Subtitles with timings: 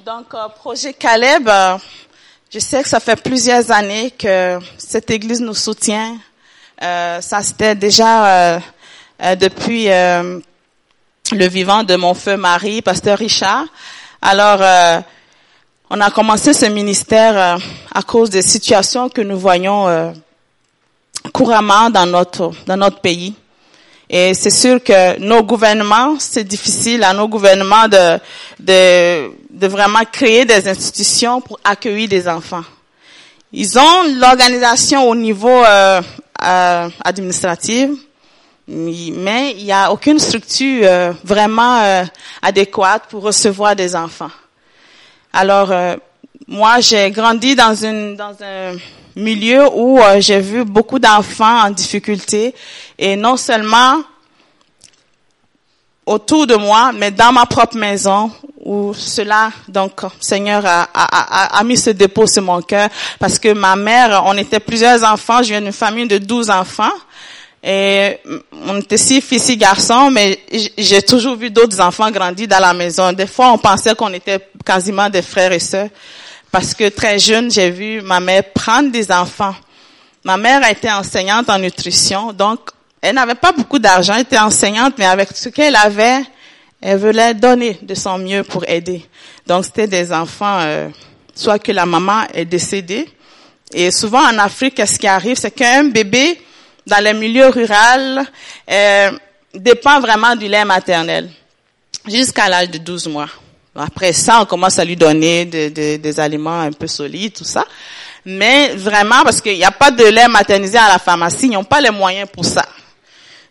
[0.00, 1.76] Donc, euh, projet Caleb, euh,
[2.50, 6.16] je sais que ça fait plusieurs années que cette église nous soutient.
[6.82, 8.58] Euh, ça, c'était déjà
[9.38, 13.66] depuis le vivant de mon feu mari, pasteur Richard.
[14.22, 15.04] Alors,
[15.90, 17.58] on a commencé ce ministère
[17.94, 20.14] à cause des situations que nous voyons
[21.34, 23.34] couramment dans notre dans notre pays.
[24.14, 28.18] Et c'est sûr que nos gouvernements, c'est difficile à nos gouvernements de,
[28.60, 32.64] de, de vraiment créer des institutions pour accueillir des enfants.
[33.54, 36.02] Ils ont l'organisation au niveau euh,
[36.44, 37.88] euh, administratif,
[38.68, 42.04] mais il n'y a aucune structure euh, vraiment euh,
[42.42, 44.30] adéquate pour recevoir des enfants.
[45.32, 45.96] Alors, euh,
[46.46, 48.76] moi, j'ai grandi dans, une, dans un
[49.16, 52.54] milieu où euh, j'ai vu beaucoup d'enfants en difficulté
[52.98, 54.02] et non seulement
[56.06, 58.30] autour de moi, mais dans ma propre maison
[58.64, 62.88] où cela, donc, Seigneur a, a, a, mis ce dépôt sur mon cœur
[63.18, 66.92] parce que ma mère, on était plusieurs enfants, je viens d'une famille de 12 enfants
[67.64, 68.18] et
[68.66, 70.40] on était six filles, six garçons, mais
[70.76, 73.12] j'ai toujours vu d'autres enfants grandir dans la maison.
[73.12, 75.88] Des fois, on pensait qu'on était quasiment des frères et sœurs.
[76.52, 79.54] Parce que très jeune, j'ai vu ma mère prendre des enfants.
[80.22, 84.38] Ma mère a été enseignante en nutrition, donc elle n'avait pas beaucoup d'argent, elle était
[84.38, 86.20] enseignante, mais avec ce qu'elle avait,
[86.80, 89.04] elle voulait donner de son mieux pour aider.
[89.46, 90.90] Donc c'était des enfants, euh,
[91.34, 93.08] soit que la maman est décédée,
[93.72, 96.38] et souvent en Afrique, ce qui arrive, c'est qu'un bébé
[96.86, 98.24] dans les milieux ruraux
[98.70, 99.10] euh,
[99.54, 101.30] dépend vraiment du lait maternel
[102.06, 103.28] jusqu'à l'âge de 12 mois.
[103.74, 107.64] Après ça, on commence à lui donner des aliments un peu solides, tout ça.
[108.24, 111.64] Mais vraiment, parce qu'il n'y a pas de lait maternisé à la pharmacie, ils n'ont
[111.64, 112.64] pas les moyens pour ça.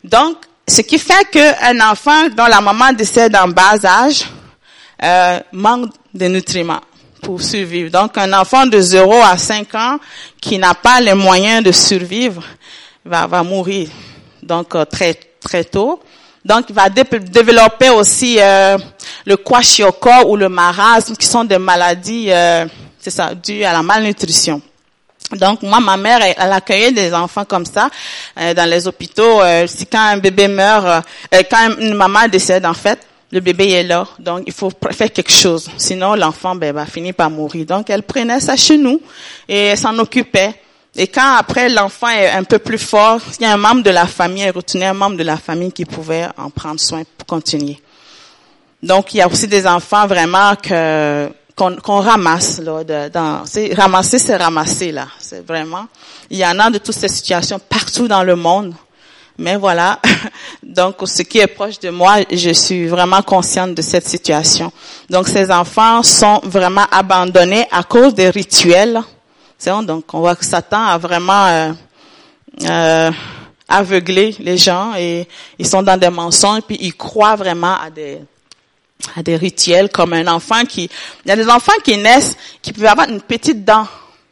[0.04, 4.24] Donc, ce qui fait qu'un enfant dont la maman décède en bas âge
[5.04, 6.82] euh, manque de nutriments
[7.22, 7.92] pour survivre.
[7.92, 10.00] Donc, un enfant de 0 à 5 ans
[10.40, 12.44] qui n'a pas les moyens de survivre
[13.04, 13.90] va, va mourir.
[14.42, 16.02] Donc, euh, très, très tôt.
[16.44, 18.78] Donc, il va développer aussi euh,
[19.26, 22.66] le kwashiorkor ou le marasme, qui sont des maladies, euh,
[23.00, 24.62] c'est ça, dues à la malnutrition.
[25.36, 27.90] Donc, moi, ma mère, elle, accueillait des enfants comme ça
[28.40, 29.42] euh, dans les hôpitaux.
[29.42, 30.86] Euh, si quand un bébé meurt,
[31.34, 33.00] euh, quand une maman décède, en fait,
[33.32, 34.06] le bébé est là.
[34.20, 35.70] Donc, il faut faire quelque chose.
[35.78, 37.66] Sinon, l'enfant ben, va finir par mourir.
[37.66, 39.00] Donc, elle prenait ça chez nous
[39.48, 40.54] et s'en occupait.
[40.96, 43.92] Et quand après l'enfant est un peu plus fort, il y a un membre de
[43.92, 47.26] la famille, elle retenait un membre de la famille qui pouvait en prendre soin pour
[47.26, 47.80] continuer.
[48.84, 52.84] Donc il y a aussi des enfants vraiment que qu'on ramasse là.
[52.84, 53.44] De, dans,
[53.76, 55.08] ramasser, c'est ramasser là.
[55.20, 55.86] C'est vraiment.
[56.30, 58.74] Il y en a de toutes ces situations partout dans le monde.
[59.38, 60.00] Mais voilà.
[60.64, 64.72] Donc ce qui est proche de moi, je suis vraiment consciente de cette situation.
[65.10, 69.02] Donc ces enfants sont vraiment abandonnés à cause des rituels
[69.66, 71.72] donc, on voit que Satan a vraiment euh,
[72.64, 73.12] euh,
[73.68, 75.28] aveuglé les gens et
[75.60, 78.20] ils sont dans des mensonges puis ils croient vraiment à des
[79.16, 80.90] à des rituels comme un enfant qui
[81.26, 83.88] il y a des enfants qui naissent qui peuvent avoir une petite dent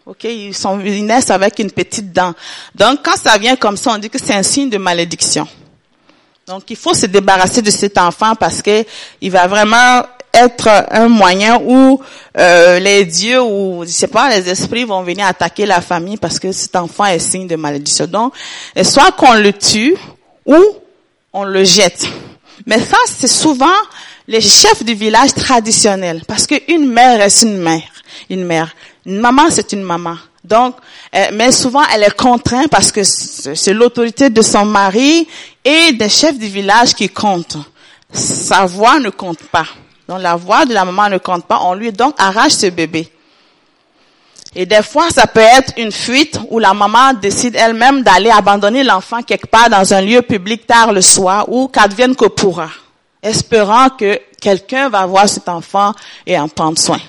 [0.06, 2.34] OK, ils sont ils naissent avec une petite dent.
[2.73, 5.47] Donc quand ça vient comme ça, on dit que c'est un signe de malédiction.
[6.47, 8.84] Donc il faut se débarrasser de cet enfant parce que
[9.22, 10.01] il va vraiment
[10.34, 12.00] être un moyen où
[12.38, 16.40] euh, les dieux ou je sais pas les esprits vont venir attaquer la famille parce
[16.40, 18.06] que cet enfant est signe de malédiction.
[18.06, 18.34] Donc
[18.84, 19.95] soit qu'on le tue
[20.45, 20.57] ou
[21.34, 22.06] on le jette.
[22.66, 23.67] Mais ça c'est souvent
[24.28, 27.90] les chefs du village traditionnel parce qu'une mère est une mère,
[28.29, 28.75] une mère.
[29.06, 30.17] Une maman c'est une maman.
[30.44, 30.75] Donc,
[31.16, 35.28] euh, mais souvent elle est contrainte parce que c'est l'autorité de son mari
[35.66, 37.57] et des chefs du village qui comptent.
[38.11, 39.66] Sa voix ne compte pas.
[40.09, 41.59] Donc la voix de la maman ne compte pas.
[41.62, 43.08] On lui donc arrache ce bébé.
[44.56, 48.84] Et des fois, ça peut être une fuite où la maman décide elle-même d'aller abandonner
[48.84, 52.70] l'enfant quelque part dans un lieu public tard le soir ou qu'advienne que pourra,
[53.22, 55.94] espérant que quelqu'un va voir cet enfant
[56.26, 57.00] et en prendre soin.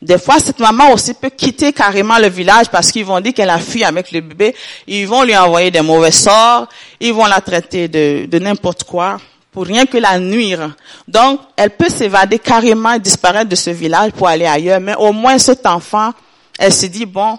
[0.00, 3.50] Des fois, cette maman aussi peut quitter carrément le village parce qu'ils vont dire qu'elle
[3.50, 4.54] a fui avec le bébé.
[4.86, 6.66] Ils vont lui envoyer des mauvais sorts.
[6.98, 9.18] Ils vont la traiter de, de n'importe quoi
[9.58, 10.70] pour rien que la nuire.
[11.08, 15.12] Donc, elle peut s'évader carrément et disparaître de ce village pour aller ailleurs, mais au
[15.12, 16.12] moins cet enfant,
[16.60, 17.36] elle se dit, bon,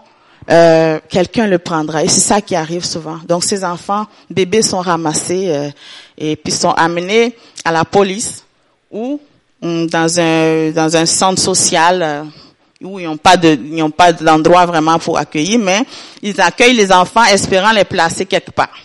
[0.51, 2.03] euh, quelqu'un le prendra.
[2.03, 3.19] Et c'est ça qui arrive souvent.
[3.25, 5.69] Donc, ces enfants, bébés sont ramassés euh,
[6.17, 8.43] et puis sont amenés à la police
[8.91, 9.21] ou
[9.61, 12.23] hum, dans un dans un centre social euh,
[12.81, 15.85] où ils n'ont pas de ils n'ont pas d'endroit vraiment pour accueillir, mais
[16.21, 18.77] ils accueillent les enfants espérant les placer quelque part.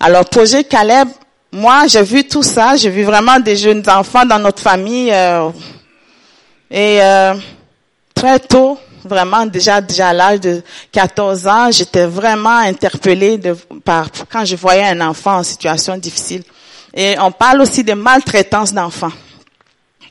[0.00, 1.08] Alors, projet Caleb
[1.52, 2.76] moi, j'ai vu tout ça.
[2.76, 5.12] J'ai vu vraiment des jeunes enfants dans notre famille.
[5.12, 5.50] Euh,
[6.70, 7.34] Et euh,
[8.14, 13.52] très tôt, vraiment déjà déjà à l'âge de 14 ans, j'étais vraiment interpellée de,
[13.84, 16.42] par quand je voyais un enfant en situation difficile.
[16.94, 19.12] Et on parle aussi de maltraitance d'enfants.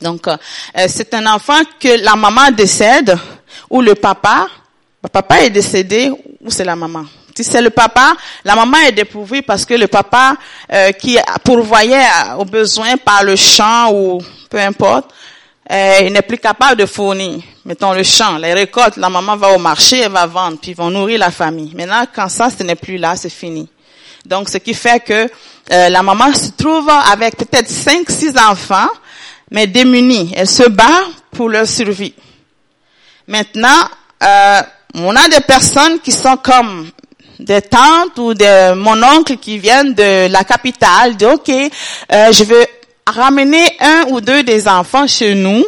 [0.00, 0.36] Donc, euh,
[0.86, 3.18] c'est un enfant que la maman décède
[3.68, 4.46] ou le papa,
[5.02, 6.10] le papa est décédé
[6.40, 7.04] ou c'est la maman.
[7.34, 8.14] Si c'est le papa,
[8.44, 10.36] la maman est dépourvue parce que le papa
[10.72, 12.04] euh, qui pourvoyait
[12.38, 14.20] aux besoins par le champ ou
[14.50, 15.10] peu importe,
[15.70, 17.42] euh, il n'est plus capable de fournir.
[17.64, 20.76] Mettons le champ, les récoltes, la maman va au marché, elle va vendre, puis ils
[20.76, 21.72] vont nourrir la famille.
[21.74, 23.68] Maintenant, quand ça, ce n'est plus là, c'est fini.
[24.26, 25.28] Donc, ce qui fait que
[25.72, 28.88] euh, la maman se trouve avec peut-être cinq, six enfants,
[29.50, 30.32] mais démunie.
[30.36, 32.14] Elle se bat pour leur survie.
[33.26, 33.68] Maintenant,
[34.22, 34.62] euh,
[34.94, 36.90] on a des personnes qui sont comme
[37.42, 42.44] des tantes ou de mon oncle qui viennent de la capitale, dit ok, euh, je
[42.44, 42.66] veux
[43.06, 45.64] ramener un ou deux des enfants chez nous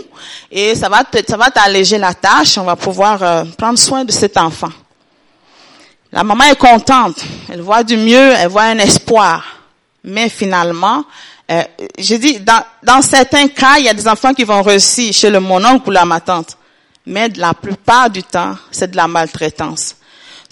[0.50, 4.12] et ça va ça va t'alléger la tâche, on va pouvoir euh, prendre soin de
[4.12, 4.70] cet enfant.
[6.12, 7.16] La maman est contente,
[7.52, 9.44] elle voit du mieux, elle voit un espoir,
[10.04, 11.04] mais finalement,
[11.50, 11.62] euh,
[11.98, 15.40] je dis dans, certains cas, il y a des enfants qui vont réussir chez le
[15.40, 16.56] mon oncle ou la ma tante,
[17.04, 19.96] mais la plupart du temps, c'est de la maltraitance.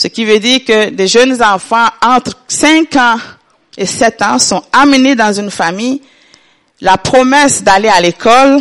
[0.03, 3.19] Ce qui veut dire que des jeunes enfants entre 5 ans
[3.79, 6.03] et 7 ans sont amenés dans une famille.
[6.81, 8.59] La promesse d'aller à l'école,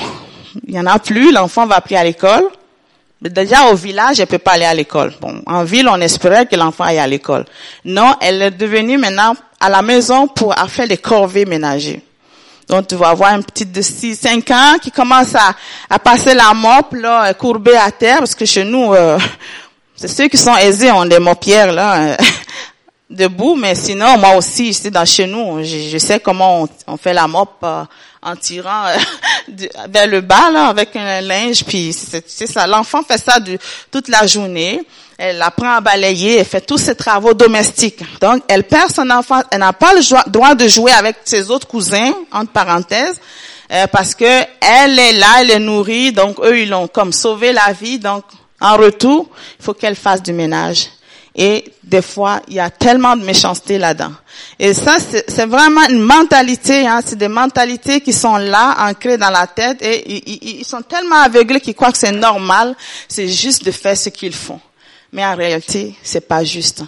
[0.68, 2.44] il y en a plus, l'enfant va plus à l'école.
[3.20, 5.16] Déjà au village, elle peut pas aller à l'école.
[5.20, 7.46] Bon, en ville, on espérait que l'enfant aille à l'école.
[7.86, 12.02] Non, elle est devenue maintenant à la maison pour faire les corvées ménagères.
[12.70, 16.54] Donc, tu vas avoir une petite de 6, 5 ans qui commence à, passer la
[16.54, 19.18] mop, là, courbée à terre, parce que chez nous, euh,
[20.02, 22.18] c'est ceux qui sont aisés ont des mopières là
[23.12, 27.28] debout, mais sinon moi aussi, ici dans chez nous, je, sais comment on, fait la
[27.28, 27.84] mop euh,
[28.24, 32.66] en tirant euh, vers le bas là avec un linge, puis c'est ça.
[32.66, 33.60] L'enfant fait ça de,
[33.92, 34.82] toute la journée.
[35.20, 38.02] Elle apprend à balayer, elle fait tous ses travaux domestiques.
[38.20, 39.42] Donc, elle perd son enfant.
[39.52, 43.22] Elle n'a pas le droit de jouer avec ses autres cousins, entre parenthèses,
[43.72, 46.12] euh, parce que elle est là, elle est nourrie.
[46.12, 48.00] Donc, eux, ils l'ont comme sauvé la vie.
[48.00, 48.24] Donc,
[48.62, 49.30] en retour,
[49.60, 50.88] il faut qu'elle fasse du ménage.
[51.34, 54.12] Et des fois, il y a tellement de méchanceté là-dedans.
[54.60, 56.86] Et ça, c'est vraiment une mentalité.
[56.86, 61.22] Hein, c'est des mentalités qui sont là, ancrées dans la tête, et ils, sont tellement
[61.22, 62.76] aveuglés qu'ils croient que c'est normal.
[63.08, 64.60] C'est juste de faire ce qu'ils font.
[65.14, 66.84] Mais en réalité, c'est pas juste.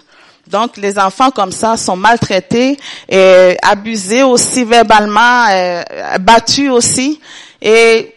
[0.46, 2.76] Donc, les enfants comme ça sont maltraités,
[3.08, 5.82] et abusés aussi verbalement, euh,
[6.20, 7.18] battus aussi.
[7.62, 8.13] Et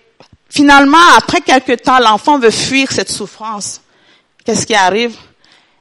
[0.49, 3.81] Finalement, après quelque temps, l'enfant veut fuir cette souffrance.
[4.45, 5.15] Qu'est-ce qui arrive?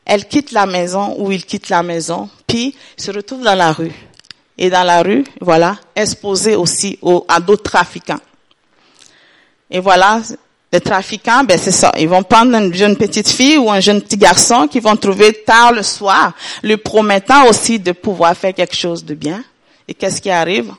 [0.04, 3.92] Elle quitte la maison ou il quitte la maison, puis se retrouve dans la rue.
[4.58, 6.98] Et dans la rue, voilà, exposé aussi
[7.28, 8.20] à d'autres trafiquants.
[9.70, 10.20] Et voilà,
[10.72, 11.92] les trafiquants, ben c'est ça.
[11.98, 15.32] Ils vont prendre une jeune petite fille ou un jeune petit garçon qu'ils vont trouver
[15.32, 16.32] tard le soir,
[16.62, 19.44] lui promettant aussi de pouvoir faire quelque chose de bien.
[19.88, 20.72] Et qu'est-ce qui arrive?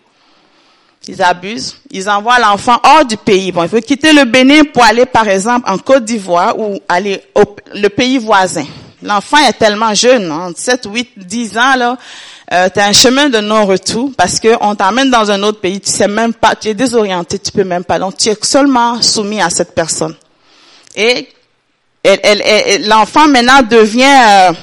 [1.08, 1.78] Ils abusent.
[1.92, 3.52] Ils envoient l'enfant hors du pays.
[3.52, 7.22] Bon, il faut quitter le Bénin pour aller, par exemple, en Côte d'Ivoire ou aller
[7.36, 7.44] au
[7.74, 8.66] le pays voisin.
[9.02, 11.98] L'enfant est tellement jeune, hein, 7, 8, 10 ans, là.
[12.52, 15.82] Euh, tu as un chemin de non-retour parce que on t'emmène dans un autre pays,
[15.82, 18.00] tu sais même pas, tu es désorienté, tu peux même pas.
[18.00, 20.16] Donc, tu es seulement soumis à cette personne.
[20.96, 21.28] Et
[22.86, 24.54] l'enfant maintenant devient euh,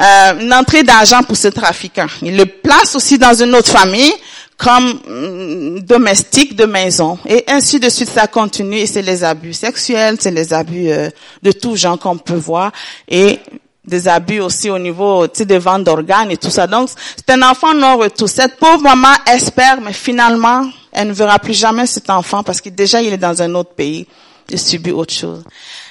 [0.00, 2.06] euh, une entrée d'argent pour ce trafiquant.
[2.22, 4.12] Il le place aussi dans une autre famille
[4.56, 7.18] comme mm, domestique de maison.
[7.26, 8.76] Et ainsi de suite, ça continue.
[8.76, 11.10] Et c'est les abus sexuels, c'est les abus euh,
[11.42, 12.72] de tout genre qu'on peut voir.
[13.08, 13.38] Et
[13.84, 16.66] des abus aussi au niveau des ventes d'organes et tout ça.
[16.66, 18.28] Donc, c'est un enfant non retour.
[18.28, 22.68] Cette pauvre maman espère, mais finalement, elle ne verra plus jamais cet enfant parce que
[22.68, 24.06] déjà, il est dans un autre pays.
[24.50, 25.42] Il subit autre chose.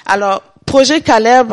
[0.06, 1.52] Alors, projet Caleb,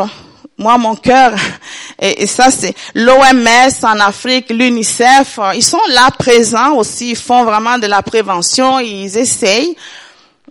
[0.60, 1.34] moi, mon cœur,
[2.00, 7.80] et, ça c'est l'OMS en Afrique, l'UNICEF, ils sont là présents aussi, ils font vraiment
[7.80, 9.75] de la prévention, ils essayent.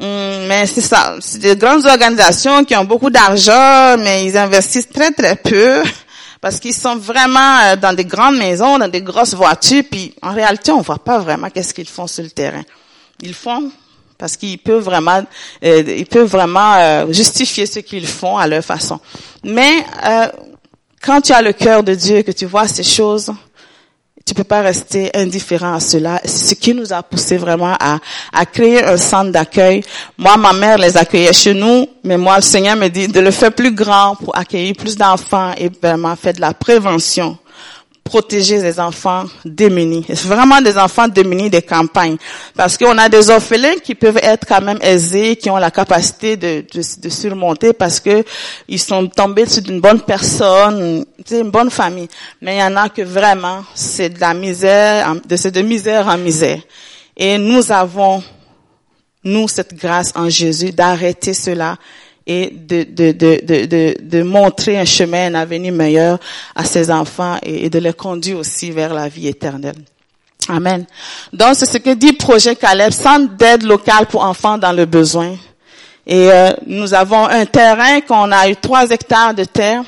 [0.00, 4.88] Hum, mais c'est ça, c'est des grandes organisations qui ont beaucoup d'argent, mais ils investissent
[4.88, 5.82] très très peu
[6.40, 10.32] parce qu'ils sont vraiment euh, dans des grandes maisons, dans des grosses voitures, puis en
[10.32, 12.62] réalité, on voit pas vraiment qu'est-ce qu'ils font sur le terrain.
[13.20, 13.70] Ils font
[14.18, 15.22] parce qu'ils peuvent vraiment,
[15.64, 18.98] euh, ils peuvent vraiment euh, justifier ce qu'ils font à leur façon.
[19.44, 20.26] Mais euh,
[21.00, 23.32] quand tu as le cœur de Dieu, que tu vois ces choses,
[24.26, 26.20] tu peux pas rester indifférent à cela.
[26.24, 27.98] Ce qui nous a poussé vraiment à,
[28.32, 29.82] à créer un centre d'accueil.
[30.18, 33.30] Moi, ma mère les accueillait chez nous, mais moi, le Seigneur me dit de le
[33.30, 37.38] faire plus grand pour accueillir plus d'enfants et vraiment faire de la prévention
[38.08, 40.06] protéger les enfants démunis.
[40.24, 42.16] Vraiment des enfants démunis des campagnes.
[42.56, 46.38] Parce qu'on a des orphelins qui peuvent être quand même aisés, qui ont la capacité
[46.38, 48.24] de, de, surmonter parce que
[48.66, 52.08] ils sont tombés sur une bonne personne, une bonne famille.
[52.40, 56.16] Mais il y en a que vraiment, c'est de la misère, c'est de misère en
[56.16, 56.62] misère.
[57.14, 58.22] Et nous avons,
[59.22, 61.76] nous, cette grâce en Jésus d'arrêter cela
[62.28, 66.18] et de, de, de, de, de montrer un chemin, un avenir meilleur
[66.54, 69.78] à ses enfants et, de les conduire aussi vers la vie éternelle.
[70.46, 70.84] Amen.
[71.32, 75.36] Donc, c'est ce que dit Projet Caleb, centre d'aide locale pour enfants dans le besoin.
[76.06, 79.82] Et euh, nous avons un terrain qu'on a eu trois hectares de terre.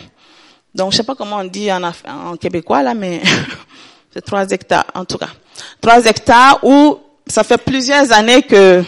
[0.75, 3.21] Donc, je sais pas comment on dit en, en québécois là, mais
[4.15, 5.31] c'est trois hectares en tout cas.
[5.81, 8.83] Trois hectares où ça fait plusieurs années que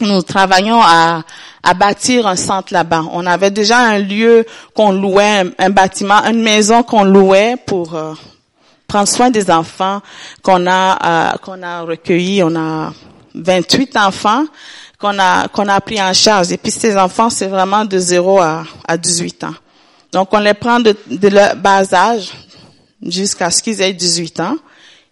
[0.00, 1.22] nous travaillons à,
[1.62, 3.04] à bâtir un centre là-bas.
[3.12, 8.14] On avait déjà un lieu qu'on louait, un, bâtiment, une maison qu'on louait pour euh,
[8.86, 10.00] prendre soin des enfants
[10.42, 12.42] qu'on a euh, qu'on a recueillis.
[12.42, 12.92] On a
[13.34, 14.44] 28 enfants
[14.98, 16.52] qu'on a qu'on a pris en charge.
[16.52, 19.54] Et puis ces enfants, c'est vraiment de 0 à, à 18 ans.
[20.12, 22.32] Donc on les prend de, de leur bas âge
[23.02, 24.56] jusqu'à ce qu'ils aient 18 ans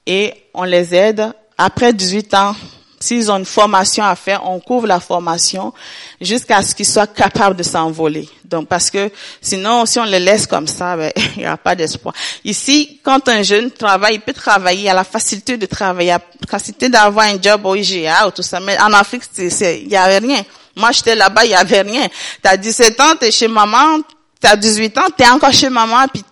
[0.07, 2.55] et on les aide après 18 ans
[2.99, 5.75] S'ils ont une formation à faire, on couvre la formation
[6.21, 8.29] jusqu'à ce qu'ils soient capables de s'envoler.
[8.45, 9.11] Donc, parce que
[9.41, 12.15] sinon, si on les laisse comme ça, ben, il n'y a pas d'espoir.
[12.45, 16.13] Ici, quand un jeune travaille, il peut travailler, il a la facilité de travailler, il
[16.13, 18.61] a la facilité d'avoir un job au IGA ou tout ça.
[18.61, 20.43] Mais en Afrique, il n'y avait rien.
[20.75, 22.07] Moi, j'étais là-bas, il n'y avait rien.
[22.43, 24.01] Tu as 17 ans, tu es chez maman,
[24.41, 26.23] tu as 18 ans, tu es encore chez maman, puis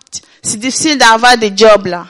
[0.41, 2.05] c'est difficile d'avoir des jobs là,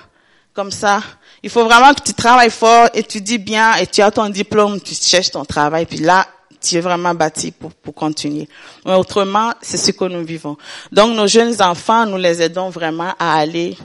[0.54, 1.02] comme ça.
[1.46, 4.96] Il faut vraiment que tu travailles fort, étudies bien et tu as ton diplôme, tu
[4.96, 6.26] cherches ton travail, puis là,
[6.60, 8.50] tu es vraiment bâti pour, pour continuer.
[8.84, 10.58] Mais autrement, c'est ce que nous vivons.
[10.92, 13.78] Donc, nos jeunes enfants, nous les aidons vraiment à aller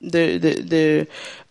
[0.00, 1.06] de, de, de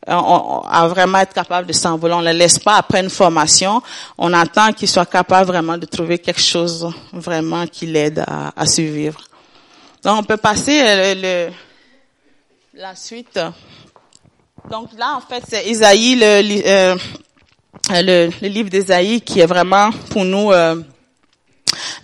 [0.08, 2.15] à vraiment être capables de s'envoler.
[2.15, 3.84] On ne les laisse pas après une formation.
[4.18, 8.65] On attend qu'ils soient capables vraiment de trouver quelque chose vraiment qui l'aide à, à
[8.65, 9.22] survivre.
[10.03, 11.51] Donc, on peut passer le, le
[12.74, 13.39] la suite.
[14.70, 16.96] Donc là, en fait, c'est Isaïe, le, euh,
[17.89, 20.75] le, livre d'Isaïe qui est vraiment pour nous euh,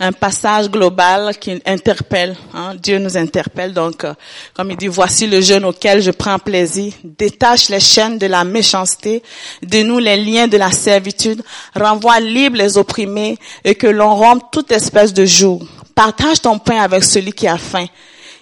[0.00, 2.36] un passage global qui interpelle.
[2.52, 3.72] Hein, Dieu nous interpelle.
[3.72, 4.12] Donc, euh,
[4.54, 6.92] comme il dit, voici le jeune auquel je prends plaisir.
[7.04, 9.22] Détache les chaînes de la méchanceté,
[9.62, 11.42] de nous les liens de la servitude,
[11.74, 15.60] renvoie libre les opprimés et que l'on rompe toute espèce de joug.
[15.94, 17.86] Partage ton pain avec celui qui a faim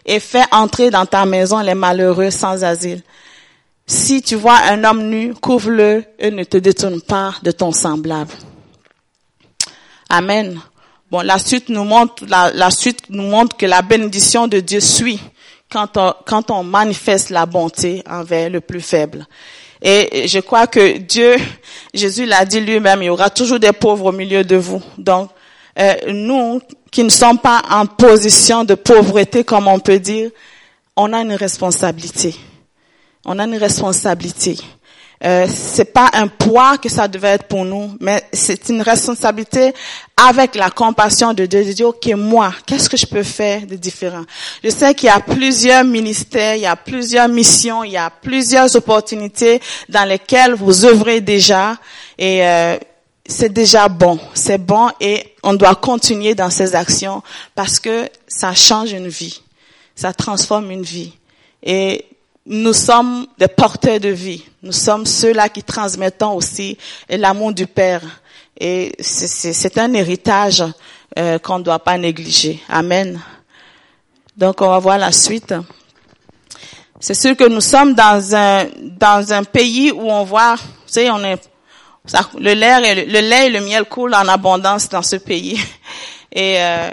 [0.04, 3.02] et fais entrer dans ta maison les malheureux sans asile.
[3.86, 8.32] Si tu vois un homme nu, couvre-le et ne te détourne pas de ton semblable.
[10.08, 10.60] Amen.
[11.08, 15.20] Bon, la suite nous montre, la, suite nous montre que la bénédiction de Dieu suit
[15.70, 19.24] quand on, quand on manifeste la bonté envers le plus faible.
[19.80, 21.36] Et je crois que Dieu,
[21.94, 24.82] Jésus l'a dit lui-même, il y aura toujours des pauvres au milieu de vous.
[24.98, 25.30] Donc,
[25.78, 30.30] euh, nous qui ne sommes pas en position de pauvreté, comme on peut dire,
[30.96, 32.34] on a une responsabilité
[33.26, 34.56] on a une responsabilité.
[35.24, 39.72] Euh, c'est pas un poids que ça devait être pour nous, mais c'est une responsabilité
[40.14, 43.76] avec la compassion de Dieu, de dire, ok, moi, qu'est-ce que je peux faire de
[43.76, 44.24] différent?
[44.62, 48.10] Je sais qu'il y a plusieurs ministères, il y a plusieurs missions, il y a
[48.10, 51.76] plusieurs opportunités dans lesquelles vous œuvrez déjà
[52.18, 52.76] et euh,
[53.26, 57.22] c'est déjà bon, c'est bon et on doit continuer dans ces actions
[57.54, 59.40] parce que ça change une vie,
[59.94, 61.14] ça transforme une vie.
[61.62, 62.04] Et
[62.46, 64.44] nous sommes des porteurs de vie.
[64.62, 68.02] Nous sommes ceux-là qui transmettons aussi l'amour du Père.
[68.58, 70.64] Et c'est un héritage
[71.18, 72.62] euh, qu'on ne doit pas négliger.
[72.68, 73.20] Amen.
[74.36, 75.54] Donc on va voir la suite.
[77.00, 81.10] C'est sûr que nous sommes dans un dans un pays où on voit, vous savez,
[81.10, 81.40] on est
[82.06, 85.16] ça, le lait et le, le, lait et le miel coulent en abondance dans ce
[85.16, 85.60] pays.
[86.32, 86.90] Et euh,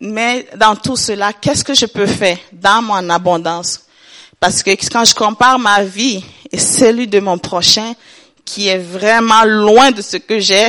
[0.00, 3.86] mais dans tout cela, qu'est-ce que je peux faire dans mon abondance?
[4.42, 7.94] Parce que quand je compare ma vie et celle de mon prochain,
[8.44, 10.66] qui est vraiment loin de ce que j'ai,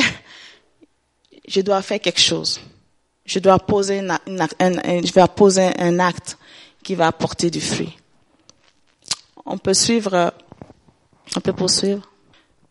[1.48, 2.62] je dois faire quelque chose.
[3.26, 6.38] Je dois poser un, je vais poser un acte
[6.84, 7.98] qui va apporter du fruit.
[9.44, 10.32] On peut suivre,
[11.36, 12.08] on peut poursuivre.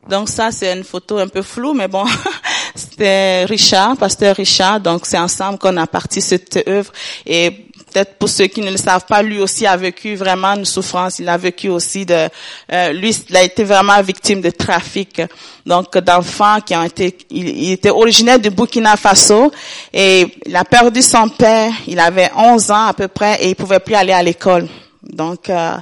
[0.09, 2.05] Donc ça, c'est une photo un peu floue, mais bon,
[2.77, 4.81] c'était Richard, pasteur Richard.
[4.81, 6.93] Donc c'est ensemble qu'on a parti cette œuvre.
[7.27, 10.65] Et peut-être pour ceux qui ne le savent pas, lui aussi a vécu vraiment une
[10.65, 11.19] souffrance.
[11.19, 12.29] Il a vécu aussi de,
[12.73, 15.21] euh, lui, il a été vraiment victime de trafic.
[15.65, 19.53] Donc d'enfants qui ont été, il, était originaire du Burkina Faso
[19.93, 21.73] et il a perdu son père.
[21.87, 24.69] Il avait 11 ans à peu près et il pouvait plus aller à l'école.
[25.03, 25.77] Donc, euh,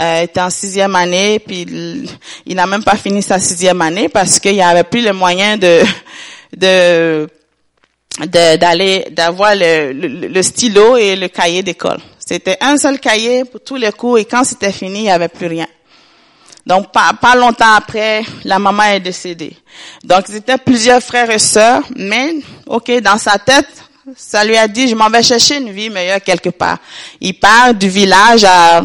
[0.00, 2.08] euh, était en sixième année, puis il,
[2.44, 5.60] il n'a même pas fini sa sixième année parce qu'il n'y avait plus les moyens
[5.60, 5.82] de
[6.56, 7.28] de
[8.20, 11.98] d'aller d'avoir le, le, stylo et le cahier d'école.
[12.18, 15.28] C'était un seul cahier pour tous les cours et quand c'était fini, il n'y avait
[15.28, 15.66] plus rien.
[16.66, 19.54] Donc pas, pas longtemps après, la maman est décédée.
[20.02, 23.68] Donc c'était plusieurs frères et sœurs, mais ok dans sa tête,
[24.16, 26.78] ça lui a dit je m'en vais chercher une vie meilleure quelque part.
[27.20, 28.80] Il part du village à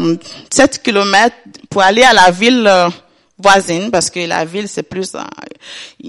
[0.50, 1.36] 7 kilomètres
[1.70, 2.90] pour aller à la ville euh,
[3.40, 5.20] voisine parce que la ville c'est plus euh,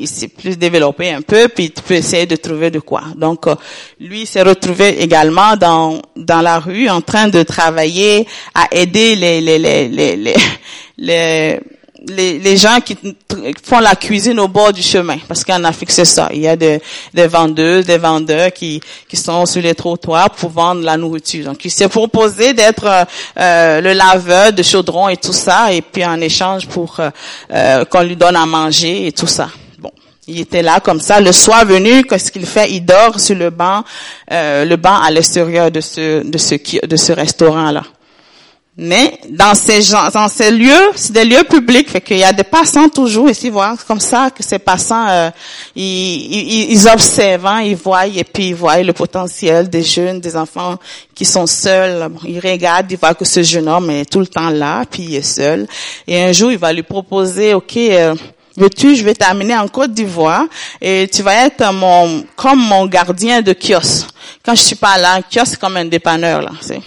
[0.05, 3.03] c'est plus développé un peu puis tu peux essayer de trouver de quoi.
[3.15, 3.55] Donc euh,
[3.99, 9.41] lui s'est retrouvé également dans dans la rue en train de travailler à aider les
[9.41, 10.37] les les les,
[10.97, 11.59] les
[12.07, 12.97] les, les, gens qui
[13.63, 16.29] font la cuisine au bord du chemin, parce qu'en Afrique c'est ça.
[16.33, 16.81] Il y a des,
[17.13, 21.45] des vendeuses, des vendeurs qui, qui sont sur les trottoirs pour vendre la nourriture.
[21.45, 23.03] Donc il s'est proposé d'être euh,
[23.39, 27.09] euh, le laveur de chaudron et tout ça, et puis en échange pour euh,
[27.53, 29.49] euh qu'on lui donne à manger et tout ça.
[29.77, 29.91] Bon,
[30.27, 31.19] il était là comme ça.
[31.19, 32.71] Le soir venu, qu'est-ce qu'il fait?
[32.71, 33.83] Il dort sur le banc,
[34.29, 37.83] le banc à l'extérieur de ce de ce de ce restaurant là.
[38.77, 42.31] Mais dans ces gens, dans ces lieux, c'est des lieux publics, fait qu'il y a
[42.31, 45.29] des passants toujours ici, voir comme ça que ces passants, euh,
[45.75, 50.37] ils, ils, observent, hein, ils voient et puis ils voient le potentiel des jeunes, des
[50.37, 50.77] enfants
[51.13, 52.09] qui sont seuls.
[52.23, 55.15] Ils regardent, ils voient que ce jeune homme est tout le temps là, puis il
[55.15, 55.67] est seul.
[56.07, 57.75] Et un jour, il va lui proposer, ok.
[57.75, 58.15] Euh,
[58.57, 60.45] Veux-tu, je vais t'amener en Côte d'Ivoire
[60.81, 64.07] et tu vas être mon, comme mon gardien de kiosque.
[64.43, 66.51] Quand je suis pas là, un kiosque c'est comme un dépanneur là.
[66.59, 66.81] C'est.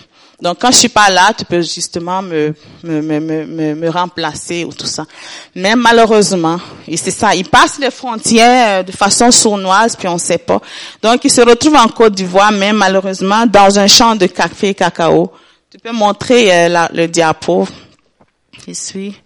[0.44, 4.64] Donc quand je suis pas là, tu peux justement me me, me, me, me remplacer
[4.64, 5.06] ou tout ça.
[5.54, 10.36] Mais malheureusement, et c'est ça, il passe les frontières de façon sournoise puis on sait
[10.36, 10.60] pas.
[11.02, 14.74] Donc il se retrouve en Côte d'Ivoire, mais malheureusement dans un champ de café et
[14.74, 15.32] cacao.
[15.70, 17.66] Tu peux montrer euh, le diapo
[18.68, 19.16] ici.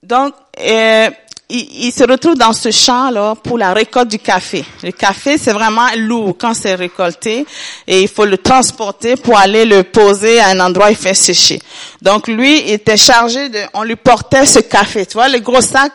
[0.00, 1.10] Donc, euh,
[1.52, 4.64] il, se retrouve dans ce champ-là pour la récolte du café.
[4.82, 7.44] Le café, c'est vraiment lourd quand c'est récolté
[7.86, 11.60] et il faut le transporter pour aller le poser à un endroit il fait sécher.
[12.00, 15.04] Donc lui il était chargé de, on lui portait ce café.
[15.04, 15.92] Tu vois, le gros sac,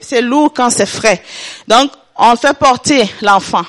[0.00, 1.22] c'est lourd quand c'est frais.
[1.66, 3.64] Donc on fait porter l'enfant.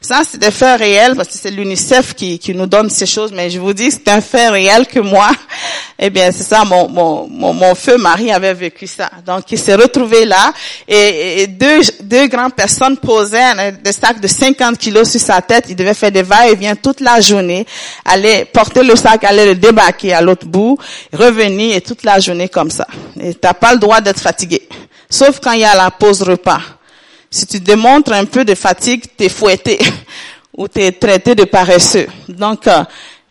[0.00, 3.32] Ça, c'est des faits réels parce que c'est l'UNICEF qui, qui nous donne ces choses,
[3.32, 5.30] mais je vous dis, c'est un fait réel que moi,
[5.98, 9.10] eh bien, c'est ça, mon, mon, mon, feu mari avait vécu ça.
[9.26, 10.52] Donc, il s'est retrouvé là
[10.86, 15.66] et, deux, deux grandes personnes posaient des sacs de 50 kilos sur sa tête.
[15.68, 17.66] Il devait faire des va-et-vient toute la journée,
[18.04, 20.78] aller porter le sac, aller le débarquer à l'autre bout,
[21.12, 22.86] revenir et toute la journée comme ça.
[23.20, 24.68] Et t'as pas le droit d'être fatigué.
[25.10, 26.60] Sauf quand il y a la pause repas.
[27.30, 29.78] Si tu démontres un peu de fatigue, t'es fouetté
[30.56, 32.06] ou t'es traité de paresseux.
[32.28, 32.66] Donc,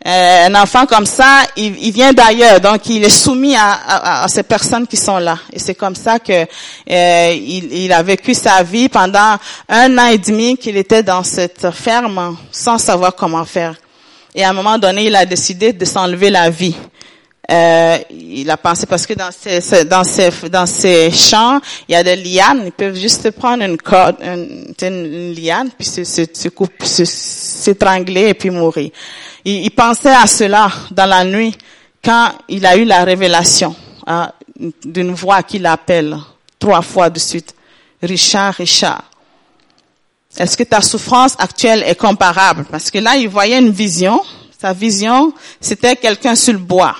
[0.07, 4.88] euh, un enfant comme ça, il, vient d'ailleurs, donc il est soumis à, ces personnes
[4.88, 5.38] qui sont là.
[5.51, 6.45] Et c'est comme ça que
[6.89, 11.71] euh, il, a vécu sa vie pendant un an et demi qu'il était dans cette
[11.71, 13.75] ferme sans savoir comment faire.
[14.33, 16.75] Et à un moment donné, il a décidé de s'enlever la vie.
[17.49, 21.95] Euh, il a pensé parce que dans ces, dans ces dans ces champs, il y
[21.95, 22.63] a des lianes.
[22.65, 28.49] Ils peuvent juste prendre une corde, une, liane, puis se, se, se s'étrangler et puis
[28.49, 28.91] mourir.
[29.45, 31.55] Il, il, pensait à cela dans la nuit
[32.03, 33.73] quand il a eu la révélation
[34.05, 34.29] hein,
[34.83, 36.17] d'une voix qui l'appelle
[36.60, 37.55] trois fois de suite.
[38.03, 39.03] Richard, Richard.
[40.38, 42.65] Est-ce que ta souffrance actuelle est comparable?
[42.69, 44.21] Parce que là, il voyait une vision.
[44.60, 46.95] Sa vision, c'était quelqu'un sur le bois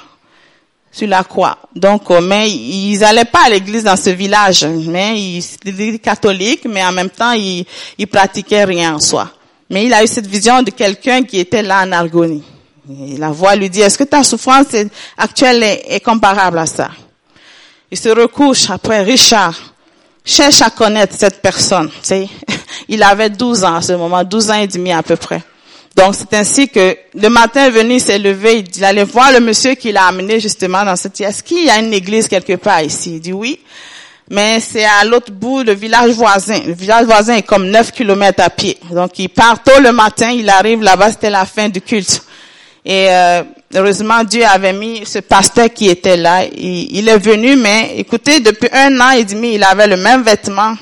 [0.98, 1.58] sur la croix.
[1.76, 6.66] Donc, euh, mais ils allaient pas à l'église dans ce village, mais ils étaient catholiques,
[6.68, 7.66] mais en même temps, ils,
[8.08, 9.30] pratiquaient rien en soi.
[9.70, 12.44] Mais il a eu cette vision de quelqu'un qui était là en agonie.
[13.18, 14.68] la voix lui dit, est-ce que ta souffrance
[15.18, 16.90] actuelle est, comparable à ça?
[17.92, 19.56] Il se recouche après Richard,
[20.26, 21.92] cherche à connaître cette personne.
[22.90, 25.44] Il avait 12 ans à ce moment, 12 ans et demi à peu près.
[25.98, 29.40] Donc c'est ainsi que le matin est venu, il s'est levé, il allait voir le
[29.40, 32.84] monsieur qui l'a amené justement dans cette Est-ce qu'il y a une église quelque part
[32.84, 33.16] ici?
[33.16, 33.60] Il dit oui.
[34.30, 36.60] Mais c'est à l'autre bout, le village voisin.
[36.68, 38.78] Le village voisin est comme 9 kilomètres à pied.
[38.92, 42.22] Donc il part tôt le matin, il arrive là-bas, c'était la fin du culte.
[42.86, 46.44] Et euh, heureusement, Dieu avait mis ce pasteur qui était là.
[46.46, 50.76] Il, est venu, mais écoutez, depuis un an et demi, il avait le même vêtement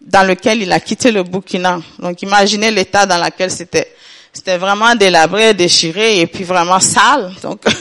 [0.00, 1.80] dans lequel il a quitté le Burkina.
[1.98, 3.94] Donc imaginez l'état dans lequel c'était.
[4.32, 7.32] C'était vraiment délabré, déchiré et puis vraiment sale.
[7.42, 7.62] Donc,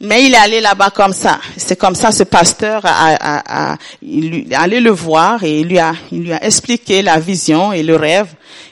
[0.00, 1.40] Mais il est allé là-bas comme ça.
[1.56, 5.78] C'est comme ça, ce pasteur a, a, a, il allé le voir et il lui
[5.78, 8.28] a, il lui a expliqué la vision et le rêve.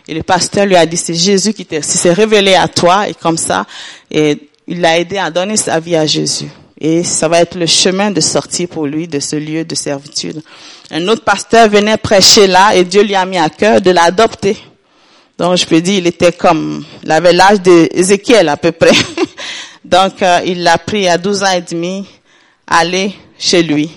[0.07, 3.39] Et le pasteur lui a dit, c'est Jésus qui s'est révélé à toi et comme
[3.39, 3.65] ça.
[4.11, 6.49] Et il l'a aidé à donner sa vie à Jésus.
[6.79, 10.43] Et ça va être le chemin de sortie pour lui de ce lieu de servitude.
[10.91, 14.59] Un autre pasteur venait prêcher là et Dieu lui a mis à cœur de l'adopter.
[15.39, 18.93] Donc je peux dire, il était comme, il avait l'âge d'Ézéchiel à peu près.
[19.85, 22.07] Donc, euh, il l'a pris à 12 ans et demi,
[22.67, 23.91] aller chez lui.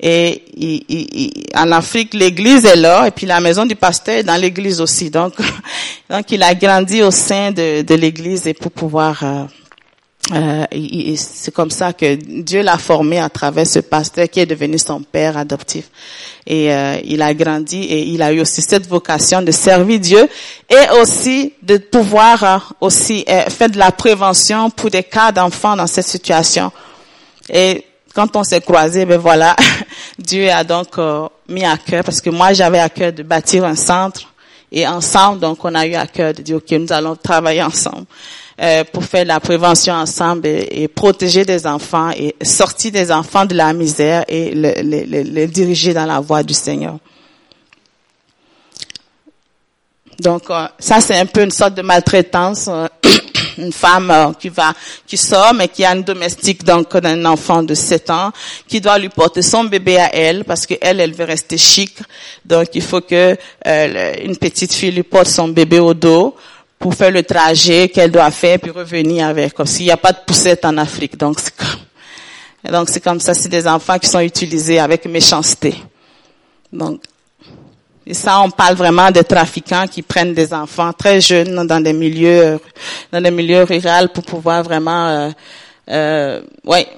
[0.00, 4.22] Et il, il, en Afrique, l'église est là, et puis la maison du pasteur est
[4.22, 5.10] dans l'église aussi.
[5.10, 5.34] Donc,
[6.10, 9.44] donc il a grandi au sein de, de l'église et pour pouvoir euh,
[10.32, 10.66] euh,
[11.16, 15.00] c'est comme ça que Dieu l'a formé à travers ce pasteur qui est devenu son
[15.00, 15.84] père adoptif.
[16.46, 20.28] Et euh, il a grandi et il a eu aussi cette vocation de servir Dieu
[20.68, 25.76] et aussi de pouvoir euh, aussi euh, faire de la prévention pour des cas d'enfants
[25.76, 26.70] dans cette situation.
[27.48, 29.56] Et quand on s'est croisés, ben voilà,
[30.18, 30.98] Dieu a donc
[31.48, 34.32] mis à cœur, parce que moi j'avais à cœur de bâtir un centre
[34.70, 38.04] et ensemble, donc on a eu à cœur de dire, ok, nous allons travailler ensemble.
[38.60, 43.54] Euh, pour faire la prévention ensemble et, protéger des enfants et sortir des enfants de
[43.54, 46.98] la misère et les le, le, diriger dans la voie du Seigneur.
[50.18, 52.66] Donc euh, ça c'est un peu une sorte de maltraitance.
[52.66, 52.88] Euh,
[53.58, 54.74] une femme qui va,
[55.06, 58.32] qui sort, mais qui a une domestique, donc un enfant de 7 ans,
[58.66, 61.96] qui doit lui porter son bébé à elle, parce que elle, elle veut rester chic.
[62.44, 66.34] Donc il faut que une petite fille lui porte son bébé au dos
[66.78, 69.52] pour faire le trajet qu'elle doit faire puis revenir avec.
[69.64, 71.16] S'il n'y a pas de poussette en Afrique.
[71.16, 75.74] Donc c'est comme, donc c'est comme ça, c'est des enfants qui sont utilisés avec méchanceté.
[76.72, 77.00] Donc,
[78.06, 81.92] et ça, on parle vraiment de trafiquants qui prennent des enfants très jeunes dans des
[81.92, 82.58] milieux,
[83.12, 85.30] dans des milieux ruraux pour pouvoir vraiment, euh,
[85.90, 86.88] euh, ouais,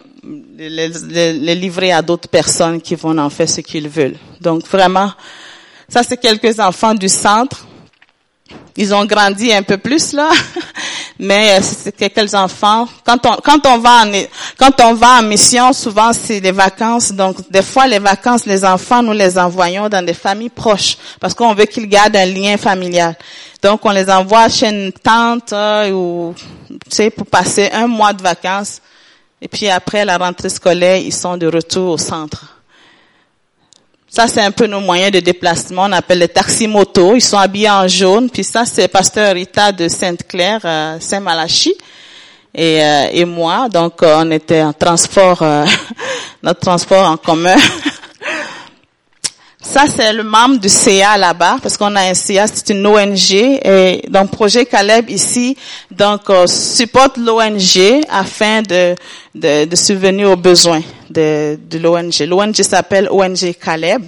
[0.56, 4.18] les, les, les livrer à d'autres personnes qui vont en faire ce qu'ils veulent.
[4.40, 5.10] Donc vraiment,
[5.88, 7.66] ça c'est quelques enfants du centre
[8.76, 10.30] ils ont grandi un peu plus là,
[11.18, 12.88] mais euh, c'est quelques enfants.
[13.04, 14.12] Quand on quand on va en
[14.58, 17.12] quand on va en mission, souvent c'est des vacances.
[17.12, 21.34] Donc des fois les vacances, les enfants nous les envoyons dans des familles proches parce
[21.34, 23.16] qu'on veut qu'ils gardent un lien familial.
[23.62, 26.34] Donc on les envoie chez une tante euh, ou
[26.68, 28.80] tu sais pour passer un mois de vacances.
[29.42, 32.59] Et puis après la rentrée scolaire, ils sont de retour au centre.
[34.12, 35.84] Ça, c'est un peu nos moyens de déplacement.
[35.84, 37.14] On appelle les taxis-motos.
[37.14, 38.28] Ils sont habillés en jaune.
[38.28, 41.76] Puis ça, c'est Pasteur Rita de Sainte-Claire, euh, Saint-Malachie.
[42.52, 45.44] Et, euh, et moi, donc euh, on était en transport,
[46.42, 47.54] notre transport en commun.
[49.62, 53.32] Ça, c'est le membre du CA là-bas, parce qu'on a un CA, c'est une ONG.
[53.32, 55.56] Et donc, Projet Caleb ici,
[55.90, 58.94] donc, supporte l'ONG afin de,
[59.34, 62.20] de, de subvenir aux besoins de, de l'ONG.
[62.26, 64.02] L'ONG s'appelle ONG Caleb.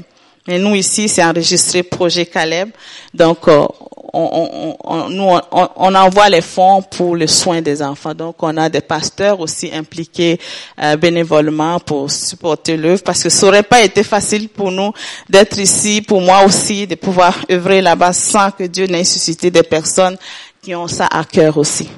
[0.47, 2.71] Mais nous ici, c'est enregistré Projet Caleb.
[3.15, 3.65] Donc, euh,
[4.13, 8.15] on, on, nous, on, envoie les fonds pour le soin des enfants.
[8.15, 10.39] Donc, on a des pasteurs aussi impliqués
[10.83, 14.93] euh, bénévolement pour supporter l'œuvre, parce que ça aurait pas été facile pour nous
[15.31, 19.63] d'être ici, pour moi aussi, de pouvoir œuvrer là-bas sans que Dieu n'ait suscité des
[19.63, 20.19] personnes
[20.61, 21.89] qui ont ça à cœur aussi.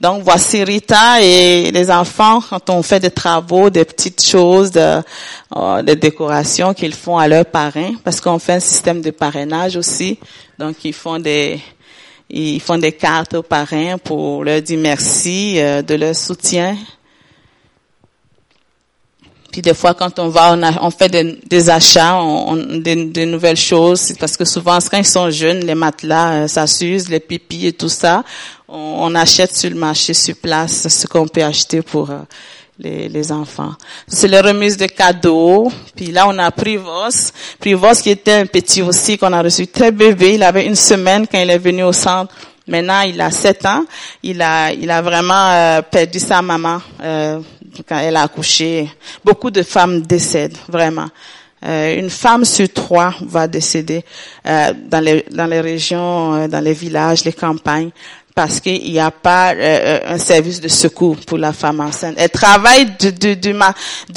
[0.00, 5.00] Donc voici Rita et les enfants quand on fait des travaux, des petites choses, de,
[5.56, 9.76] euh, des décorations qu'ils font à leurs parrains, parce qu'on fait un système de parrainage
[9.76, 10.18] aussi.
[10.58, 11.60] Donc ils font des
[12.28, 16.76] ils font des cartes aux parrains pour leur dire merci euh, de leur soutien.
[19.52, 23.56] Puis des fois, quand on va, on, a, on fait des, achats, on, des, nouvelles
[23.56, 27.68] choses, parce que souvent, quand ils sont jeunes, les matelas, euh, ça s'use, les pipis
[27.68, 28.24] et tout ça
[28.74, 32.18] on, achète sur le marché sur place ce qu'on peut acheter pour euh,
[32.78, 33.72] les, les, enfants.
[34.08, 35.70] C'est la remise de cadeaux.
[35.94, 37.32] Puis là, on a Privos.
[37.60, 40.34] Privos qui était un petit aussi qu'on a reçu très bébé.
[40.34, 42.34] Il avait une semaine quand il est venu au centre.
[42.66, 43.84] Maintenant, il a sept ans.
[44.22, 47.40] Il a, il a vraiment euh, perdu sa maman euh,
[47.88, 48.90] quand elle a accouché.
[49.24, 51.08] Beaucoup de femmes décèdent, vraiment.
[51.62, 54.04] une femme sur trois va décéder
[54.44, 57.90] dans les dans les régions, dans les villages, les campagnes
[58.34, 62.14] parce qu'il n'y a pas euh, euh, un service de secours pour la femme enceinte.
[62.18, 63.54] Elle travaille du, du, du,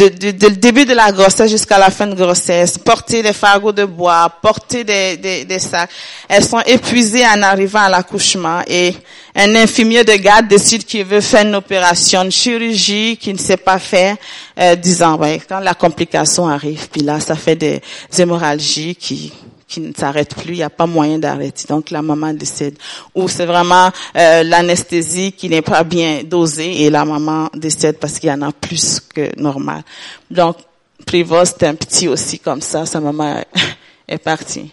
[0.09, 4.27] du, début de la grossesse jusqu'à la fin de grossesse, porter des fagots de bois,
[4.41, 5.91] porter des, des, des, sacs.
[6.27, 8.95] Elles sont épuisées en arrivant à l'accouchement et
[9.35, 13.57] un infirmier de garde décide qu'il veut faire une opération, une chirurgie qu'il ne sait
[13.57, 14.17] pas faire,
[14.59, 17.81] euh, disant, ouais, quand la complication arrive, puis là, ça fait des
[18.17, 19.31] hémorragies qui
[19.67, 21.65] qui ne s'arrête plus, il n'y a pas moyen d'arrêter.
[21.67, 22.77] Donc la maman décède.
[23.13, 28.17] Ou c'est vraiment euh, l'anesthésie qui n'est pas bien dosée et la maman décède parce
[28.19, 29.83] qu'il y en a plus que normal.
[30.31, 30.57] Donc
[31.05, 33.41] Prévost, c'était un petit aussi comme ça, sa maman
[34.07, 34.71] est partie.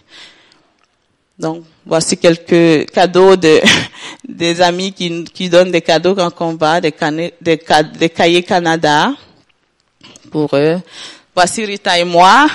[1.37, 3.59] Donc, voici quelques cadeaux de,
[4.27, 6.93] des amis qui, qui donnent des cadeaux quand on va, des,
[7.41, 7.59] des,
[7.99, 9.11] des cahiers Canada
[10.31, 10.79] pour eux.
[11.35, 12.47] Voici Rita et moi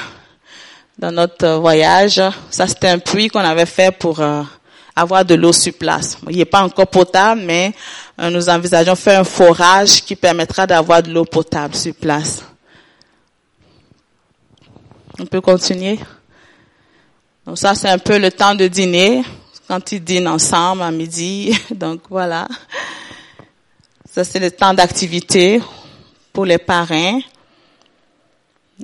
[1.01, 2.21] dans notre voyage.
[2.51, 4.43] Ça, c'était un puits qu'on avait fait pour euh,
[4.95, 6.19] avoir de l'eau sur place.
[6.29, 7.73] Il n'est pas encore potable, mais
[8.21, 12.45] euh, nous envisageons faire un forage qui permettra d'avoir de l'eau potable sur place.
[15.19, 15.99] On peut continuer?
[17.47, 19.23] Donc ça, c'est un peu le temps de dîner,
[19.67, 21.59] quand ils dînent ensemble à midi.
[21.71, 22.47] Donc voilà.
[24.13, 25.63] Ça, c'est le temps d'activité
[26.31, 27.21] pour les parrains.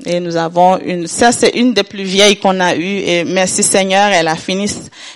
[0.04, 2.98] Et nous avons une, ça c'est une des plus vieilles qu'on a eues.
[2.98, 4.70] Et merci Seigneur, elle a fini,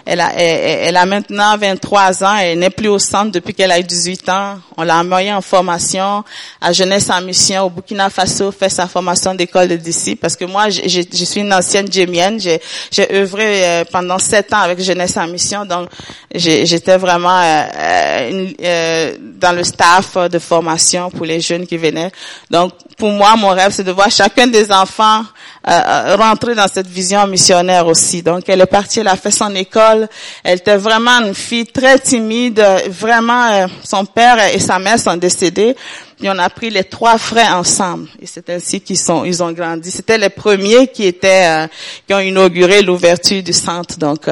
[0.07, 2.37] elle a, elle, a maintenant 23 ans.
[2.37, 4.59] Elle n'est plus au centre depuis qu'elle a eu 18 ans.
[4.79, 6.25] On l'a envoyée en formation
[6.61, 10.21] à Jeunesse en Mission au Burkina Faso, fait sa formation d'école de disciples.
[10.23, 12.41] Parce que moi, je, je, suis une ancienne jémienne.
[12.41, 15.67] J'ai, j'ai œuvré euh, pendant sept ans avec Jeunesse en Mission.
[15.67, 15.91] Donc,
[16.35, 22.11] j'étais vraiment euh, euh, dans le staff de formation pour les jeunes qui venaient.
[22.51, 25.25] Donc, pour moi, mon rêve, c'est de voir chacun des enfants
[25.69, 28.23] euh, euh, dans cette vision missionnaire aussi.
[28.23, 30.09] Donc, elle est partie, elle a fait son école.
[30.43, 32.65] Elle était vraiment une fille très timide.
[32.89, 35.77] Vraiment, euh, son père et sa mère sont décédés.
[36.19, 38.09] Puis on a pris les trois frères ensemble.
[38.21, 39.91] Et c'est ainsi qu'ils sont, ils ont grandi.
[39.91, 41.67] C'était les premiers qui étaient,
[42.07, 43.99] qui ont inauguré l'ouverture du centre.
[43.99, 44.27] Donc,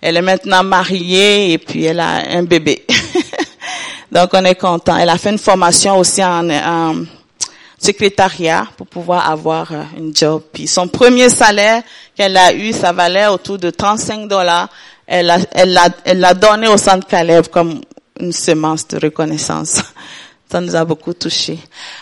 [0.00, 2.84] elle est maintenant mariée et puis elle a un bébé.
[4.12, 4.96] Donc, on est content.
[4.96, 7.04] Elle a fait une formation aussi en, en
[7.84, 10.42] secrétariat pour pouvoir avoir euh, une job.
[10.52, 11.82] Puis son premier salaire
[12.16, 14.68] qu'elle a eu, ça valait autour de 35 dollars.
[15.06, 17.80] Elle l'a elle a, elle l'a donné au centre Caleb comme
[18.18, 19.82] une semence de reconnaissance.
[20.50, 21.58] Ça nous a beaucoup touché.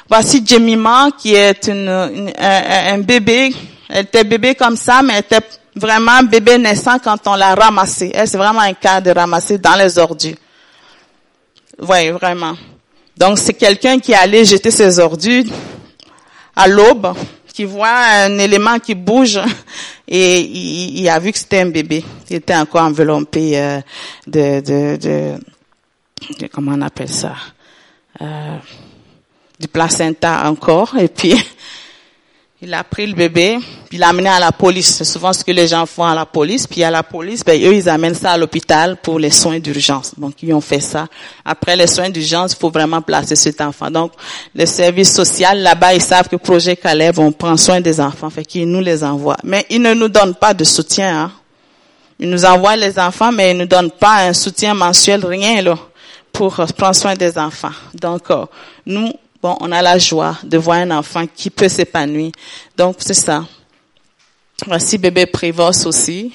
[0.08, 3.54] Voici Jemima qui est une, un, un, bébé.
[3.88, 8.10] Elle était bébé comme ça, mais elle était vraiment bébé naissant quand on l'a ramassé.
[8.12, 10.36] Elle, c'est vraiment un cas de ramasser dans les ordures.
[11.78, 12.54] Oui, vraiment.
[13.16, 15.44] Donc, c'est quelqu'un qui allé jeter ses ordures
[16.54, 17.14] à l'aube,
[17.52, 19.38] qui voit un élément qui bouge
[20.08, 22.04] et il, a vu que c'était un bébé.
[22.28, 23.80] Il était encore enveloppé euh,
[24.26, 24.60] de,
[24.96, 27.34] de, comment on appelle ça,
[28.20, 28.56] euh,
[29.58, 30.96] du placenta encore.
[30.98, 31.34] Et puis
[32.64, 34.94] il a pris le bébé, puis il l'a amené à la police.
[34.94, 36.64] C'est souvent ce que les gens font à la police.
[36.68, 40.12] Puis à la police, ben, eux, ils amènent ça à l'hôpital pour les soins d'urgence.
[40.16, 41.08] Donc, ils ont fait ça.
[41.44, 43.90] Après les soins d'urgence, il faut vraiment placer cet enfant.
[43.90, 44.12] Donc,
[44.54, 48.30] le service social, là-bas, ils savent que Projet Calais on prend soin des enfants.
[48.30, 49.38] Fait qu'ils nous les envoient.
[49.42, 51.24] Mais ils ne nous donnent pas de soutien.
[51.24, 51.32] Hein.
[52.20, 55.62] Ils nous envoient les enfants, mais ils ne nous donnent pas un soutien mensuel, rien
[55.62, 55.76] là,
[56.32, 57.72] pour prendre soin des enfants.
[57.92, 58.46] Donc, euh,
[58.86, 62.30] nous, bon, on a la joie de voir un enfant qui peut s'épanouir.
[62.76, 63.44] Donc, c'est ça.
[64.66, 66.32] Voici bébé Prévost aussi.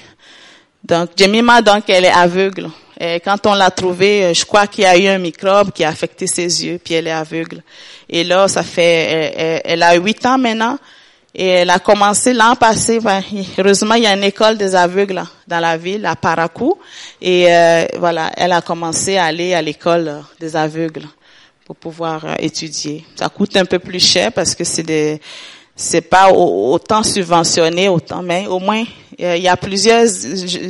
[0.84, 2.70] Donc, Jemima, donc, elle est aveugle.
[3.00, 5.88] Et quand on l'a trouvée, je crois qu'il y a eu un microbe qui a
[5.88, 7.62] affecté ses yeux, puis elle est aveugle.
[8.08, 10.78] Et là, ça fait, elle, a huit ans maintenant,
[11.32, 12.98] et elle a commencé l'an passé.
[12.98, 13.22] Ben,
[13.58, 16.76] heureusement, il y a une école des aveugles dans la ville, à Parakou,
[17.22, 21.06] et euh, voilà, elle a commencé à aller à l'école des aveugles
[21.68, 23.04] pour pouvoir euh, étudier.
[23.14, 25.20] Ça coûte un peu plus cher parce que c'est des
[25.76, 28.82] c'est pas autant subventionné autant mais au moins
[29.16, 30.06] il y a plusieurs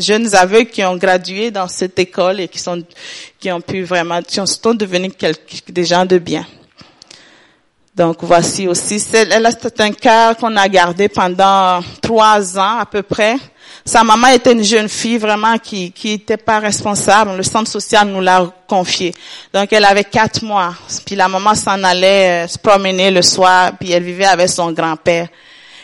[0.00, 2.82] jeunes aveugles qui ont gradué dans cette école et qui sont
[3.38, 5.12] qui ont pu vraiment qui sont devenus
[5.68, 6.44] des gens de bien.
[7.98, 13.36] Donc voici aussi, c'est un cœur qu'on a gardé pendant trois ans à peu près.
[13.88, 17.38] Sa maman était une jeune fille vraiment qui qui était pas responsable.
[17.38, 19.14] Le centre social nous l'a confié.
[19.54, 20.74] Donc elle avait quatre mois.
[21.06, 23.72] Puis la maman s'en allait euh, se promener le soir.
[23.80, 25.28] Puis elle vivait avec son grand-père.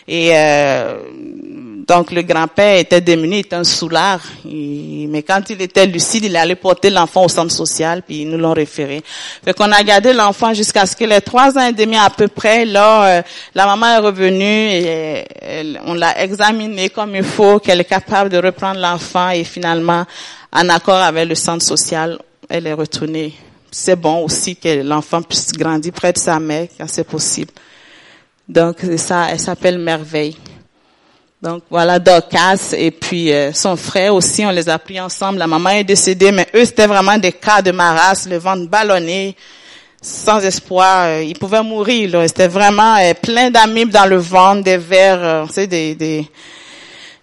[0.07, 0.99] Et euh,
[1.87, 4.21] donc le grand-père était démuni, était un soulard.
[4.45, 8.39] mais quand il était lucide, il allait porter l'enfant au centre social, puis ils nous
[8.39, 9.03] l'ont référé.
[9.45, 12.29] Fait qu'on a gardé l'enfant jusqu'à ce que les trois ans et demi à peu
[12.29, 13.23] près, là, euh,
[13.55, 15.25] la maman est revenue et
[15.85, 20.05] on l'a examiné comme il faut, qu'elle est capable de reprendre l'enfant et finalement,
[20.53, 22.19] en accord avec le centre social,
[22.49, 23.35] elle est retournée.
[23.71, 27.51] C'est bon aussi que l'enfant puisse grandir près de sa mère quand c'est possible.
[28.49, 30.37] Donc ça, elle s'appelle Merveille.
[31.45, 35.39] Donc voilà Dorcas et puis euh, son frère aussi, on les a pris ensemble.
[35.39, 39.37] La maman est décédée, mais eux c'était vraiment des cas de maras, le ventre ballonné,
[40.01, 41.05] sans espoir.
[41.05, 42.19] Euh, ils pouvaient mourir.
[42.27, 46.27] C'était vraiment euh, plein d'amibes dans le ventre, des vers, c'est des, des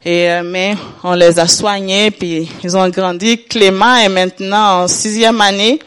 [0.06, 3.44] Et euh, mais on les a soignés, puis ils ont grandi.
[3.46, 5.80] Clément est maintenant en sixième année.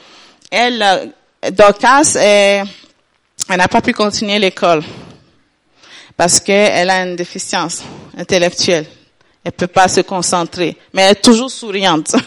[0.51, 2.66] Elle, euh, Dorcas, elle
[3.49, 4.83] n'a pas pu continuer l'école
[6.16, 7.85] parce qu'elle a une déficience
[8.16, 8.87] intellectuelle.
[9.44, 12.14] Elle peut pas se concentrer, mais elle est toujours souriante.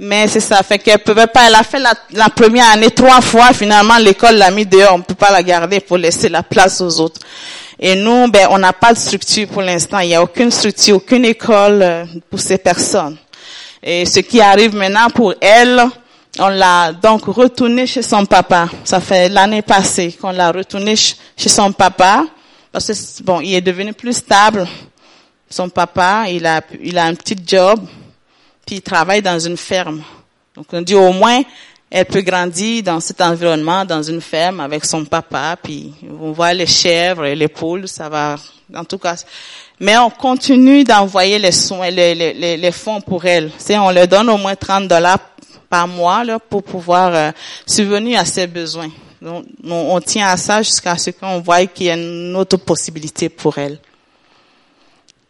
[0.00, 3.52] Mais c'est ça, fait qu'elle pouvait pas, elle a fait la, première année trois fois,
[3.52, 7.00] finalement l'école l'a mis dehors, on peut pas la garder pour laisser la place aux
[7.00, 7.20] autres.
[7.80, 10.96] Et nous, ben, on n'a pas de structure pour l'instant, il n'y a aucune structure,
[10.96, 13.16] aucune école euh, pour ces personnes.
[13.82, 15.84] Et ce qui arrive maintenant pour elle,
[16.38, 18.68] on l'a donc retourné chez son papa.
[18.84, 22.24] Ça fait l'année passée qu'on l'a retourné chez son papa,
[22.70, 24.64] parce que bon, il est devenu plus stable.
[25.50, 27.80] Son papa, il a, il a un petit job,
[28.66, 30.02] puis il travaille dans une ferme.
[30.54, 31.42] Donc on dit au moins
[31.90, 36.52] elle peut grandir dans cet environnement, dans une ferme avec son papa, puis on voit
[36.52, 38.36] les chèvres et les poules, ça va,
[38.74, 39.16] en tout cas.
[39.80, 43.50] Mais on continue d'envoyer les soins, les, les, les, fonds pour elle.
[43.56, 45.18] C'est, on leur donne au moins 30 dollars
[45.70, 47.30] par mois là, pour pouvoir euh,
[47.66, 48.90] subvenir à ses besoins.
[49.22, 52.58] Donc, on, on tient à ça jusqu'à ce qu'on voit qu'il y a une autre
[52.58, 53.78] possibilité pour elle.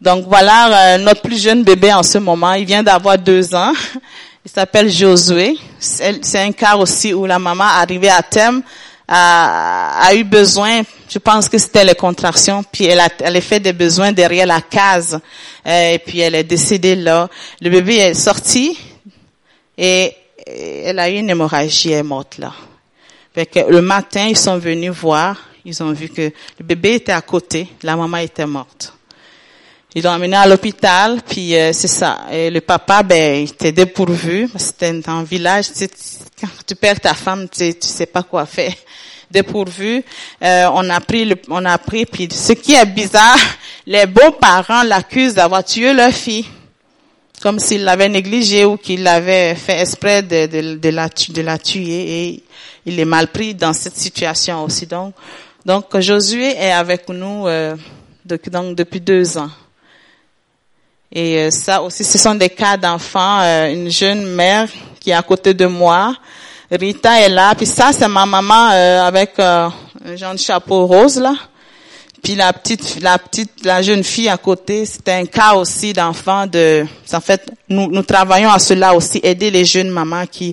[0.00, 2.52] Donc voilà euh, notre plus jeune bébé en ce moment.
[2.52, 3.72] Il vient d'avoir deux ans.
[4.44, 5.58] Il s'appelle Josué.
[5.78, 8.62] C'est un cas aussi où la maman arrivée à terme
[9.08, 13.58] a, a eu besoin, je pense que c'était les contractions, puis elle a, elle fait
[13.58, 15.18] des besoins derrière la case,
[15.66, 17.28] euh, et puis elle est décédée là.
[17.60, 18.78] Le bébé est sorti
[19.76, 20.14] et,
[20.46, 22.52] elle a eu une hémorragie, elle est morte là.
[23.34, 26.22] Fait que le matin, ils sont venus voir, ils ont vu que
[26.58, 28.94] le bébé était à côté, la maman était morte.
[29.94, 32.26] Ils l'ont emmené à l'hôpital, puis euh, c'est ça.
[32.30, 34.48] Et le papa, ben, il était dépourvu.
[34.56, 35.68] C'était un village.
[35.68, 35.90] Tu sais,
[36.38, 38.72] quand tu perds ta femme, tu sais, tu sais pas quoi faire.
[39.30, 40.02] Dépourvu.
[40.42, 42.04] Euh, on a pris, le, on a pris.
[42.04, 43.38] Puis ce qui est bizarre,
[43.86, 46.46] les beaux-parents l'accusent d'avoir tué leur fille,
[47.40, 51.58] comme s'ils l'avaient négligée ou qu'ils l'avaient fait exprès de, de, de, la, de la
[51.58, 52.24] tuer.
[52.26, 52.44] Et
[52.84, 54.86] il est mal pris dans cette situation aussi.
[54.86, 55.14] Donc,
[55.64, 57.74] donc Josué est avec nous euh,
[58.24, 59.50] donc depuis deux ans.
[61.10, 63.40] Et euh, ça aussi, ce sont des cas d'enfants.
[63.40, 64.68] Euh, une jeune mère
[65.00, 66.14] qui est à côté de moi.
[66.70, 67.54] Rita est là.
[67.54, 69.72] Puis ça, c'est ma maman euh, avec un
[70.16, 71.34] genre de chapeau rose là.
[72.22, 76.46] Puis la petite, la petite, la jeune fille à côté, c'est un cas aussi d'enfants
[76.46, 76.84] de.
[77.12, 80.52] En fait, nous, nous travaillons à cela aussi, aider les jeunes mamans qui,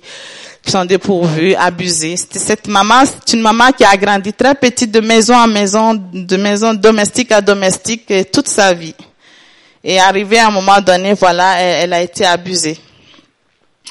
[0.61, 2.17] qui sont dépourvues, abusées.
[2.17, 6.37] Cette maman, c'est une maman qui a grandi très petite de maison à maison, de
[6.37, 8.95] maison domestique à domestique toute sa vie.
[9.87, 12.79] Et arrivé à un moment donné, voilà, elle, a été abusée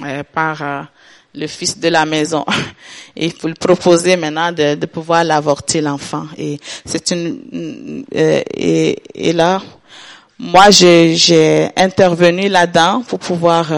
[0.03, 0.83] euh, par euh,
[1.33, 2.45] le fils de la maison.
[3.17, 6.27] Et il faut lui proposer maintenant de, de pouvoir l'avorter l'enfant.
[6.37, 9.63] Et c'est une euh, et, et, là,
[10.37, 13.73] moi j'ai intervenu là-dedans pour pouvoir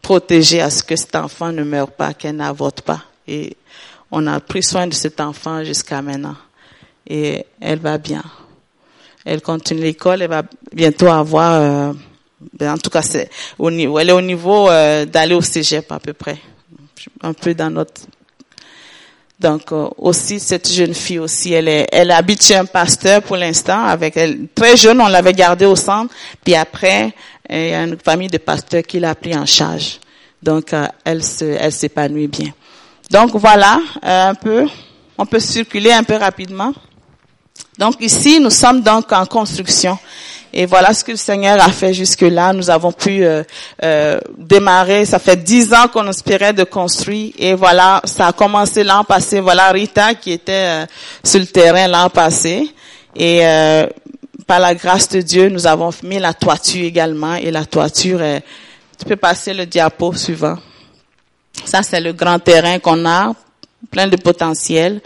[0.00, 3.02] protéger à ce que cet enfant ne meure pas, qu'elle n'avorte pas.
[3.28, 3.54] Et
[4.10, 6.36] on a pris soin de cet enfant jusqu'à maintenant.
[7.06, 8.22] Et elle va bien
[9.24, 11.92] elle continue l'école, elle va bientôt avoir, euh,
[12.58, 15.90] ben, en tout cas, c'est au niveau, elle est au niveau euh, d'aller au cégep
[15.92, 16.38] à peu près,
[17.22, 18.02] un peu dans notre.
[19.38, 23.36] Donc euh, aussi cette jeune fille aussi, elle est, elle habite chez un pasteur pour
[23.36, 23.84] l'instant.
[23.84, 27.12] Avec elle, très jeune, on l'avait gardée au centre, puis après,
[27.48, 29.98] il y a une famille de pasteurs qui l'a pris en charge.
[30.42, 32.52] Donc elle se, elle s'épanouit bien.
[33.10, 34.66] Donc voilà un peu,
[35.18, 36.72] on peut circuler un peu rapidement.
[37.78, 39.98] Donc ici, nous sommes donc en construction.
[40.52, 42.52] Et voilà ce que le Seigneur a fait jusque-là.
[42.52, 43.44] Nous avons pu euh,
[43.84, 45.04] euh, démarrer.
[45.04, 47.32] Ça fait dix ans qu'on espérait de construire.
[47.38, 49.40] Et voilà, ça a commencé l'an passé.
[49.40, 50.86] Voilà Rita qui était euh,
[51.22, 52.68] sur le terrain l'an passé.
[53.14, 53.86] Et euh,
[54.46, 57.36] par la grâce de Dieu, nous avons mis la toiture également.
[57.36, 58.42] Et la toiture, est,
[58.98, 60.56] tu peux passer le diapo suivant.
[61.64, 63.32] Ça, c'est le grand terrain qu'on a,
[63.90, 65.00] plein de potentiel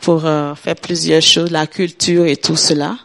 [0.00, 2.96] pour euh, faire plusieurs choses, la culture et tout cela.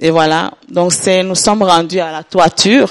[0.00, 0.52] Et voilà.
[0.68, 2.90] Donc c'est, nous sommes rendus à la toiture.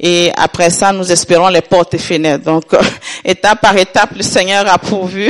[0.00, 2.44] Et après ça, nous espérons les portes et fenêtres.
[2.44, 2.64] Donc,
[3.24, 5.28] étape par étape, le Seigneur a pourvu.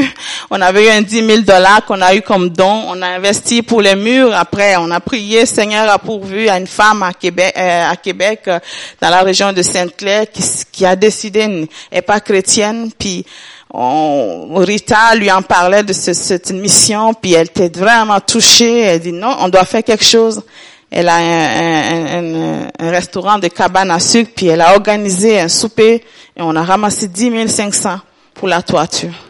[0.51, 2.85] On avait eu un 10 000 dollars qu'on a eu comme don.
[2.89, 4.35] On a investi pour les murs.
[4.37, 5.47] Après, on a prié.
[5.47, 8.59] Seigneur a pourvu à une femme à Québec, euh, à Québec, euh,
[9.01, 11.47] dans la région de Sainte-Claire, qui, qui a décidé,
[11.91, 13.25] n'est pas chrétienne, puis
[13.73, 18.81] on, Rita lui en parlait de cette mission, puis elle était vraiment touchée.
[18.81, 20.43] Elle dit non, on doit faire quelque chose.
[20.91, 26.03] Elle a un, un, restaurant de cabane à sucre, puis elle a organisé un souper
[26.35, 27.99] et on a ramassé 10 500
[28.33, 29.28] pour la toiture.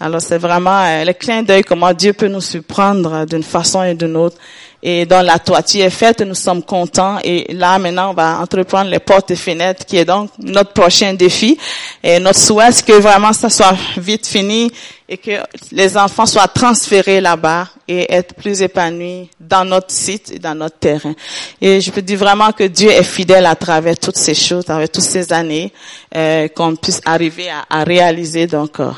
[0.00, 3.94] Alors c'est vraiment euh, le clin d'œil comment Dieu peut nous surprendre d'une façon et
[3.94, 4.36] d'une autre.
[4.80, 7.18] Et dans la toiture est faite, nous sommes contents.
[7.24, 11.14] Et là, maintenant, on va entreprendre les portes et fenêtres, qui est donc notre prochain
[11.14, 11.58] défi.
[12.00, 14.70] Et notre souhait, c'est que vraiment ça soit vite fini
[15.08, 15.32] et que
[15.72, 20.78] les enfants soient transférés là-bas et être plus épanouis dans notre site et dans notre
[20.78, 21.14] terrain.
[21.60, 24.74] Et je peux dire vraiment que Dieu est fidèle à travers toutes ces choses, à
[24.74, 25.72] travers toutes ces années,
[26.14, 28.90] euh, qu'on puisse arriver à, à réaliser donc euh,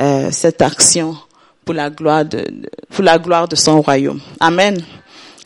[0.00, 1.16] euh cette action
[1.64, 2.44] pour la gloire de,
[2.90, 4.20] pour la gloire de son royaume.
[4.40, 4.82] Amen.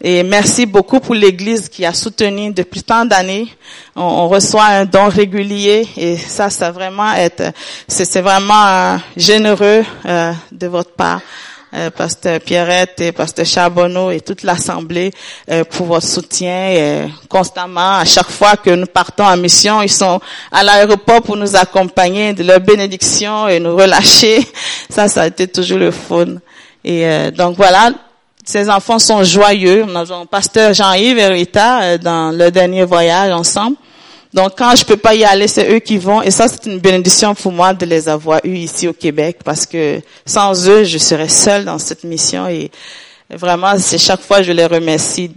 [0.02, 3.48] Et merci beaucoup pour l'Église qui a soutenu depuis tant d'années.
[3.94, 7.52] On, reçoit un don régulier et ça, ça vraiment être,
[7.88, 11.22] c'est vraiment euh, généreux euh, de votre part.
[11.74, 15.12] Euh, Pasteur Pierrette et Pasteur Charbonneau et toute l'Assemblée
[15.50, 17.98] euh, pour votre soutien et constamment.
[17.98, 20.20] À chaque fois que nous partons en mission, ils sont
[20.52, 24.46] à l'aéroport pour nous accompagner de leur bénédiction et nous relâcher.
[24.90, 26.36] Ça, ça a été toujours le fun.
[26.84, 27.90] Et donc voilà,
[28.46, 29.84] ces enfants sont joyeux.
[29.84, 33.76] Nous avons pasteur Jean-Yves et Rita euh, dans le dernier voyage ensemble.
[34.36, 36.20] Donc quand je peux pas y aller, c'est eux qui vont.
[36.20, 39.64] Et ça, c'est une bénédiction pour moi de les avoir eus ici au Québec parce
[39.64, 42.46] que sans eux, je serais seule dans cette mission.
[42.46, 42.70] Et
[43.30, 45.30] vraiment, c'est chaque fois je les remercie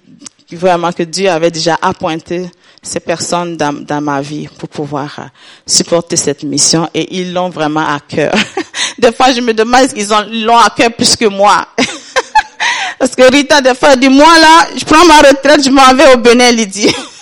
[0.52, 5.24] vraiment que Dieu avait déjà appointé ces personnes dans, dans ma vie pour pouvoir euh,
[5.66, 6.90] supporter cette mission.
[6.94, 8.36] Et ils l'ont vraiment à cœur.
[9.00, 11.66] Des fois, je me demande est-ce qu'ils l'ont à cœur plus que moi?
[13.00, 16.14] Parce que Rita, des fois, dit, moi là, je prends ma retraite, je m'en vais
[16.14, 16.94] au Bénin, dit.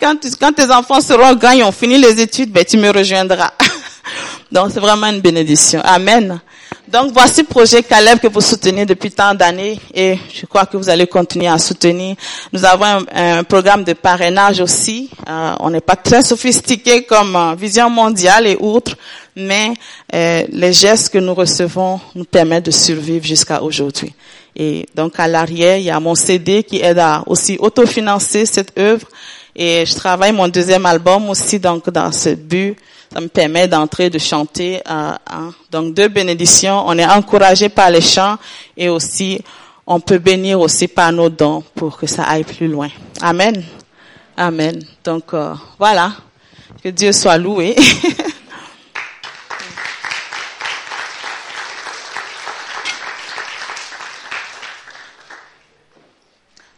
[0.00, 3.52] quand, quand tes enfants seront grands et ont fini les études, ben, tu me rejoindras.
[4.52, 5.80] Donc, c'est vraiment une bénédiction.
[5.84, 6.40] Amen.
[6.88, 10.76] Donc, voici le projet Caleb que vous soutenez depuis tant d'années et je crois que
[10.76, 12.14] vous allez continuer à soutenir.
[12.52, 15.10] Nous avons un, programme de parrainage aussi.
[15.28, 18.96] Euh, on n'est pas très sophistiqué comme euh, Vision mondiale et autres,
[19.34, 19.74] mais
[20.14, 24.14] euh, les gestes que nous recevons nous permettent de survivre jusqu'à aujourd'hui.
[24.54, 28.78] Et donc à l'arrière, il y a mon CD qui aide à aussi autofinancer cette
[28.78, 29.08] œuvre.
[29.58, 32.76] Et je travaille mon deuxième album aussi donc dans ce but.
[33.10, 34.82] Ça me permet d'entrer, de chanter.
[34.86, 35.54] Euh, hein.
[35.70, 36.84] Donc deux bénédictions.
[36.86, 38.36] On est encouragé par les chants
[38.76, 39.40] et aussi
[39.86, 42.90] on peut bénir aussi par nos dons pour que ça aille plus loin.
[43.22, 43.64] Amen.
[44.36, 44.84] Amen.
[45.02, 46.12] Donc euh, voilà.
[46.82, 47.74] Que Dieu soit loué.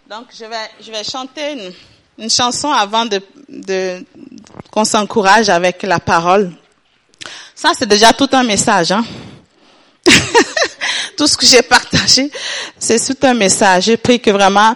[0.09, 1.73] Donc, je vais, je vais chanter une,
[2.19, 4.05] une chanson avant de, de
[4.71, 6.51] qu'on s'encourage avec la parole.
[7.55, 8.93] Ça, c'est déjà tout un message.
[8.93, 9.05] Hein?
[11.17, 12.31] tout ce que j'ai partagé,
[12.79, 13.85] c'est tout un message.
[13.85, 14.75] J'ai pris que vraiment,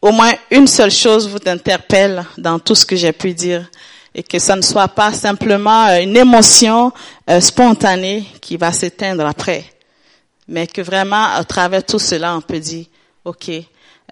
[0.00, 3.68] au moins une seule chose vous interpelle dans tout ce que j'ai pu dire
[4.14, 6.90] et que ça ne soit pas simplement euh, une émotion
[7.28, 9.64] euh, spontanée qui va s'éteindre après,
[10.48, 12.86] mais que vraiment, à travers tout cela, on peut dire,
[13.26, 13.50] OK,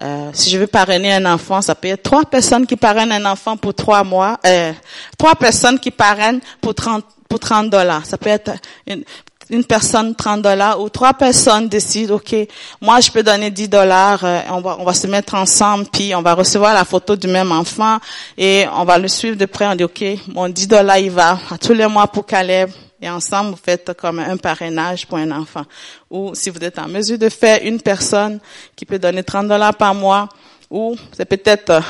[0.01, 3.25] euh, si je veux parrainer un enfant, ça peut être trois personnes qui parrainent un
[3.25, 4.73] enfant pour trois mois, euh,
[5.17, 8.05] trois personnes qui parrainent pour 30 pour 30 dollars.
[8.05, 8.51] Ça peut être
[8.85, 9.03] une,
[9.49, 12.35] une personne 30 dollars ou trois personnes décident, ok,
[12.81, 16.13] moi je peux donner 10 dollars, euh, on va on va se mettre ensemble, puis
[16.13, 17.99] on va recevoir la photo du même enfant
[18.37, 19.65] et on va le suivre de près.
[19.65, 22.69] On dit, ok, mon 10 dollars il va à tous les mois pour Caleb,
[23.01, 25.63] et ensemble, vous faites comme un parrainage pour un enfant.
[26.09, 28.39] Ou si vous êtes en mesure de faire une personne
[28.75, 30.29] qui peut donner 30 dollars par mois,
[30.69, 31.81] ou c'est peut-être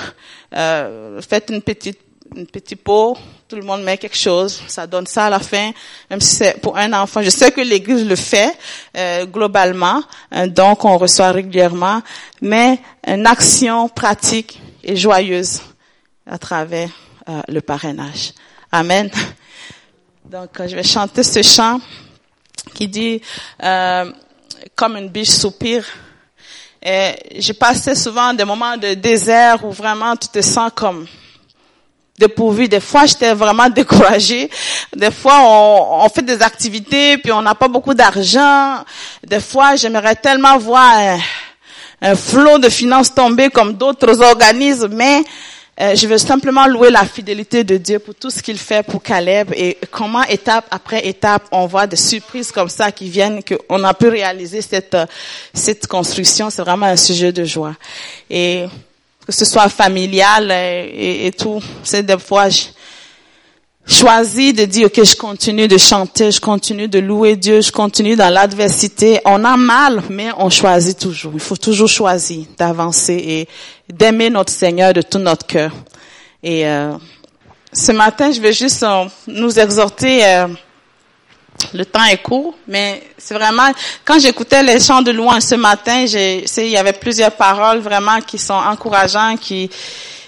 [0.53, 1.99] euh, faites une petite
[2.35, 3.15] une petite pot,
[3.47, 5.71] tout le monde met quelque chose, ça donne ça à la fin,
[6.09, 7.21] même si c'est pour un enfant.
[7.21, 8.57] Je sais que l'Église le fait
[8.97, 10.01] euh, globalement,
[10.31, 12.01] un don qu'on reçoit régulièrement,
[12.41, 15.61] mais une action pratique et joyeuse
[16.25, 16.89] à travers
[17.29, 18.33] euh, le parrainage.
[18.71, 19.09] Amen.
[20.27, 21.79] Donc, euh, je vais chanter ce chant
[22.73, 23.21] qui dit
[23.63, 24.11] euh,
[24.75, 25.85] comme une biche soupire.
[26.81, 31.05] Et j'ai passé souvent des moments de désert où vraiment tu te sens comme
[32.17, 32.67] dépourvu.
[32.67, 34.49] Des fois, j'étais vraiment découragée.
[34.95, 38.83] Des fois, on, fait des activités puis on n'a pas beaucoup d'argent.
[39.23, 41.19] Des fois, j'aimerais tellement voir un,
[42.01, 45.23] un flot de finances tomber comme d'autres organismes, mais
[45.81, 49.03] euh, je veux simplement louer la fidélité de Dieu pour tout ce qu'il fait pour
[49.03, 53.83] Caleb et comment étape après étape on voit des surprises comme ça qui viennent qu'on
[53.83, 55.05] a pu réaliser cette euh,
[55.53, 56.49] cette construction.
[56.49, 57.75] C'est vraiment un sujet de joie
[58.29, 58.65] et
[59.25, 61.61] que ce soit familial euh, et, et tout.
[61.83, 62.47] C'est des fois
[63.87, 68.15] choisi de dire, OK, je continue de chanter, je continue de louer Dieu, je continue
[68.15, 69.19] dans l'adversité.
[69.25, 71.31] On a mal, mais on choisit toujours.
[71.33, 73.47] Il faut toujours choisir d'avancer et
[73.91, 75.71] d'aimer notre Seigneur de tout notre cœur.
[76.41, 76.93] Et euh,
[77.71, 80.47] ce matin, je vais juste euh, nous exhorter euh,
[81.73, 83.71] le temps est court, mais c'est vraiment
[84.03, 88.19] quand j'écoutais les chants de louange ce matin, j'ai, il y avait plusieurs paroles vraiment
[88.21, 89.69] qui sont encourageantes, qui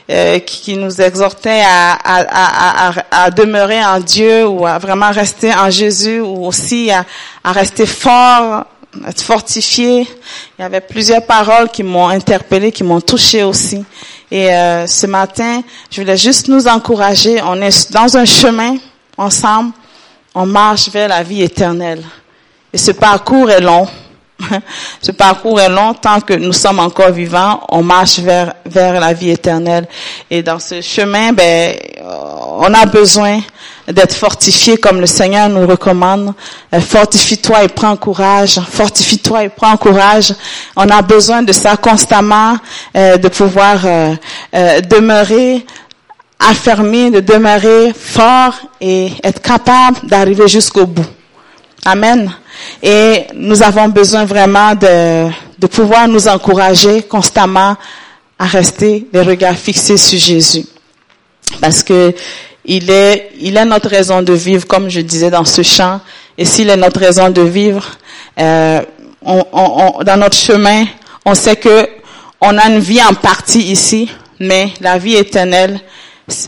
[0.10, 5.54] euh, qui, nous exhortaient à, à, à, à, demeurer en Dieu ou à vraiment rester
[5.54, 7.06] en Jésus ou aussi à,
[7.44, 8.64] à rester fort,
[9.06, 10.08] être fortifié.
[10.58, 13.84] Il y avait plusieurs paroles qui m'ont interpellé, qui m'ont touché aussi.
[14.32, 17.42] Et euh, ce matin, je voulais juste nous encourager.
[17.44, 18.78] On est dans un chemin
[19.18, 19.72] ensemble.
[20.34, 22.04] On marche vers la vie éternelle.
[22.72, 23.88] Et ce parcours est long.
[25.02, 29.14] Ce parcours est long tant que nous sommes encore vivants, on marche vers vers la
[29.14, 29.88] vie éternelle.
[30.30, 31.76] Et dans ce chemin, ben,
[32.60, 33.42] on a besoin
[33.88, 36.34] d'être fortifié comme le Seigneur nous recommande.
[36.74, 38.60] Euh, fortifie-toi et prends courage.
[38.60, 40.34] Fortifie-toi et prends courage.
[40.76, 42.58] On a besoin de ça constamment,
[42.96, 44.16] euh, de pouvoir euh,
[44.82, 45.66] demeurer
[46.40, 51.06] affermi, de demeurer fort et être capable d'arriver jusqu'au bout.
[51.86, 52.32] Amen.
[52.82, 57.76] Et nous avons besoin vraiment de, pouvoir nous encourager constamment
[58.38, 60.66] à rester les regards fixés sur Jésus.
[61.62, 62.14] Parce que
[62.66, 66.02] il est, notre raison de vivre, comme je disais dans ce chant.
[66.38, 67.86] Et s'il est notre raison de vivre,
[68.40, 68.82] euh,
[69.24, 70.86] dans notre chemin,
[71.26, 71.88] on sait que
[72.42, 75.80] on a une vie en partie ici, mais la vie éternelle,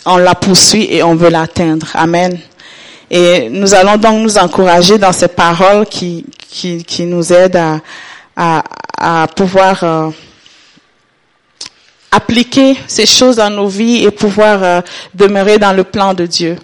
[0.06, 1.88] on la poursuit et on veut l'atteindre.
[1.96, 2.38] Amen.
[3.12, 7.80] Et nous allons donc nous encourager dans ces paroles qui, qui, qui nous aident à,
[8.36, 10.10] à, à pouvoir euh,
[12.12, 14.82] appliquer ces choses dans nos vies et pouvoir euh,
[15.14, 16.58] demeurer dans le plan de Dieu.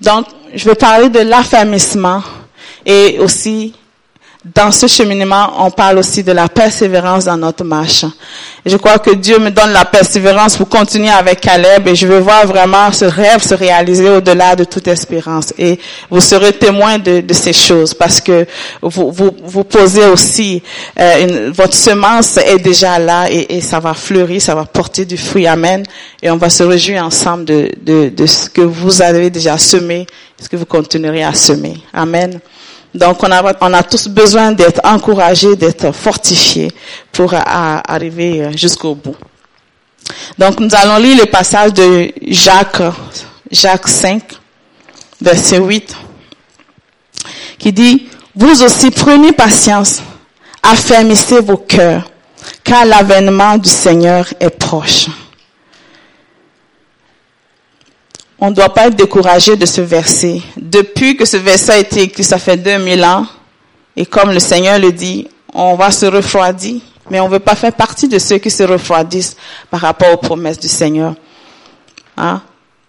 [0.00, 2.22] Donc, je vais parler de l'affermissement
[2.84, 3.74] et aussi
[4.42, 8.06] dans ce cheminement, on parle aussi de la persévérance dans notre marche.
[8.64, 12.20] je crois que Dieu me donne la persévérance pour continuer avec Caleb et je veux
[12.20, 15.52] voir vraiment ce rêve se réaliser au-delà de toute espérance.
[15.58, 15.78] Et
[16.10, 18.46] vous serez témoin de, ces choses parce que
[18.80, 20.62] vous vous, vous posez aussi,
[20.98, 25.04] euh, une, votre semence est déjà là et, et, ça va fleurir, ça va porter
[25.04, 25.46] du fruit.
[25.46, 25.84] Amen.
[26.22, 30.06] Et on va se réjouir ensemble de, de, de ce que vous avez déjà semé,
[30.40, 31.82] ce que vous continuerez à semer.
[31.92, 32.40] Amen.
[32.94, 36.72] Donc on a, on a tous besoin d'être encouragés, d'être fortifiés
[37.12, 39.16] pour arriver euh, jusqu'au bout.
[40.38, 42.82] Donc nous allons lire le passage de Jacques,
[43.50, 44.22] Jacques 5,
[45.20, 45.96] verset 8,
[47.58, 50.02] qui dit, vous aussi prenez patience,
[50.62, 52.10] affermissez vos cœurs,
[52.64, 55.06] car l'avènement du Seigneur est proche.
[58.40, 60.40] On ne doit pas être découragé de ce verset.
[60.56, 63.26] Depuis que ce verset a été écrit, ça fait 2000 ans.
[63.96, 66.80] Et comme le Seigneur le dit, on va se refroidir.
[67.10, 69.36] Mais on ne veut pas faire partie de ceux qui se refroidissent
[69.70, 71.14] par rapport aux promesses du Seigneur.
[72.16, 72.40] Hein?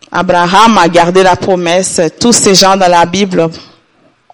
[0.10, 2.00] Abraham a gardé la promesse.
[2.20, 3.50] Tous ces gens dans la Bible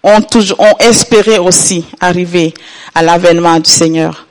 [0.02, 2.54] ont, toujours, ont espéré aussi arriver
[2.94, 4.27] à l'avènement du Seigneur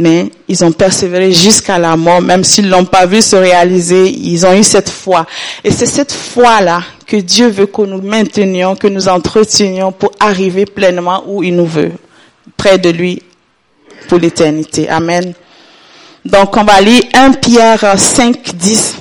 [0.00, 4.46] mais ils ont persévéré jusqu'à la mort, même s'ils l'ont pas vu se réaliser, ils
[4.46, 5.26] ont eu cette foi.
[5.62, 10.64] Et c'est cette foi-là que Dieu veut que nous maintenions, que nous entretenions pour arriver
[10.64, 11.92] pleinement où il nous veut,
[12.56, 13.22] près de lui
[14.08, 14.88] pour l'éternité.
[14.88, 15.34] Amen.
[16.24, 18.96] Donc on va lire 1 Pierre 5, 10.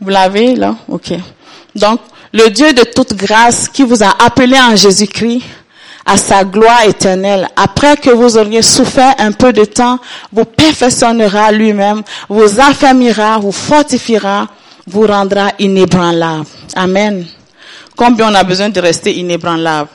[0.00, 0.74] Vous l'avez là?
[0.88, 1.12] Ok.
[1.74, 2.00] Donc,
[2.32, 5.42] le Dieu de toute grâce qui vous a appelé en Jésus-Christ,
[6.04, 7.48] à sa gloire éternelle.
[7.56, 9.98] Après que vous auriez souffert un peu de temps,
[10.32, 14.48] vous perfectionnera lui-même, vous affermira, vous fortifiera,
[14.86, 16.46] vous rendra inébranlable.
[16.74, 17.26] Amen.
[17.96, 19.90] Combien on a besoin de rester inébranlable?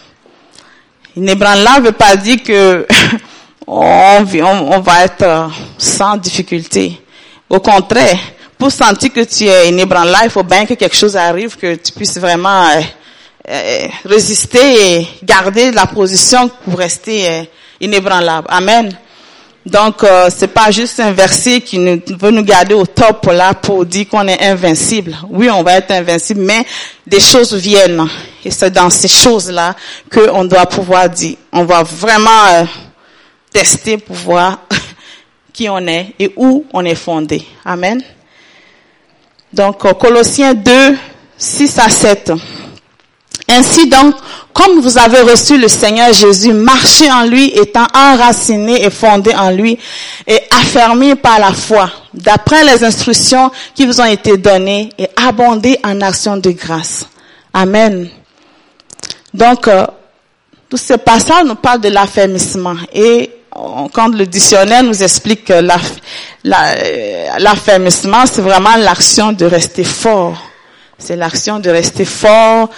[1.16, 2.86] Inébranlable veut pas dire que
[3.68, 7.02] on, on va être sans difficulté.
[7.50, 8.18] Au contraire,
[8.58, 11.92] pour sentir que tu es inébranlable, il faut bien que quelque chose arrive, que tu
[11.92, 12.66] puisses vraiment
[13.50, 17.44] euh, euh, résister et garder la position pour rester euh,
[17.80, 18.48] inébranlable.
[18.50, 18.94] Amen.
[19.68, 23.86] Donc, euh, c'est pas juste un verset qui veut nous garder au top là pour
[23.86, 25.18] dire qu'on est invincible.
[25.30, 26.66] Oui, on va être invincible, mais
[27.06, 28.08] des choses viennent.
[28.46, 29.76] Et c'est dans ces choses-là
[30.10, 31.36] qu'on doit pouvoir dire.
[31.52, 32.64] On va vraiment euh,
[33.52, 34.60] tester pour voir
[35.52, 37.46] qui on est et où on est fondé.
[37.66, 38.02] Amen.
[39.52, 40.98] Donc, Colossiens 2,
[41.38, 42.32] 6 à 7.
[43.50, 44.16] Ainsi donc,
[44.54, 49.52] comme vous avez reçu le Seigneur Jésus, marchez en lui, étant enraciné et fondé en
[49.52, 49.78] lui,
[50.26, 55.80] et affermi par la foi, d'après les instructions qui vous ont été données, et abondez
[55.84, 57.06] en actions de grâce.
[57.54, 58.10] Amen.
[59.34, 59.86] Donc, euh,
[60.70, 62.76] tout ce passage nous parle de l'affermissement.
[62.94, 63.30] Et
[63.94, 70.38] quand le dictionnaire nous explique que euh, l'affermissement, c'est vraiment l'action de rester fort,
[70.98, 72.70] C'est l'action de rester fort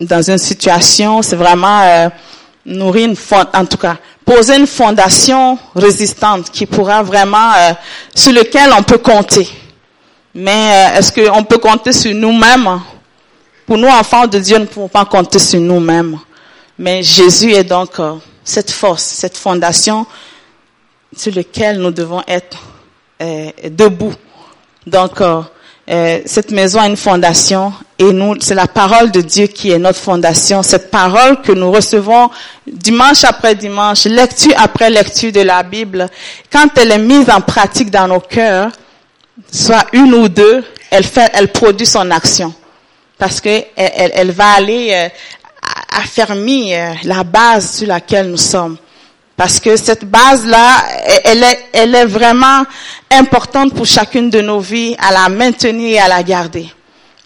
[0.00, 1.22] dans une situation.
[1.22, 2.08] C'est vraiment euh,
[2.64, 7.72] nourrir une fond, en tout cas poser une fondation résistante qui pourra vraiment euh,
[8.12, 9.48] sur lequel on peut compter.
[10.34, 10.50] Mais
[10.94, 12.80] euh, est-ce qu'on peut compter sur nous-mêmes?
[13.64, 16.18] Pour nous, enfants de Dieu, nous ne pouvons pas compter sur nous-mêmes.
[16.78, 20.04] Mais Jésus est donc euh, cette force, cette fondation
[21.16, 22.58] sur laquelle nous devons être
[23.22, 24.12] euh, debout.
[24.86, 25.20] Donc,
[25.88, 29.98] cette maison a une fondation et nous, c'est la parole de Dieu qui est notre
[29.98, 30.62] fondation.
[30.62, 32.28] Cette parole que nous recevons
[32.66, 36.08] dimanche après dimanche, lecture après lecture de la Bible,
[36.52, 38.70] quand elle est mise en pratique dans nos cœurs,
[39.50, 42.52] soit une ou deux, elle fait, elle produit son action.
[43.16, 45.08] Parce que elle, elle, va aller euh,
[45.98, 48.76] affermir euh, la base sur laquelle nous sommes.
[49.36, 50.84] Parce que cette base-là,
[51.24, 52.62] elle est, elle est vraiment
[53.10, 56.70] importante pour chacune de nos vies, à la maintenir et à la garder.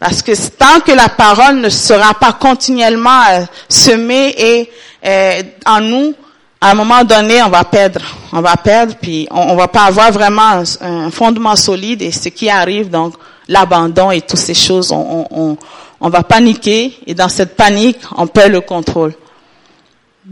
[0.01, 4.71] Parce que tant que la parole ne sera pas continuellement euh, semée et
[5.07, 6.15] euh, en nous,
[6.61, 8.01] à un moment donné, on va perdre.
[8.33, 12.03] On va perdre, puis on, on va pas avoir vraiment un, fondement solide.
[12.03, 13.15] Et ce qui arrive, donc
[13.47, 15.57] l'abandon et toutes ces choses, on, on,
[16.01, 16.99] on, va paniquer.
[17.07, 19.15] Et dans cette panique, on perd le contrôle.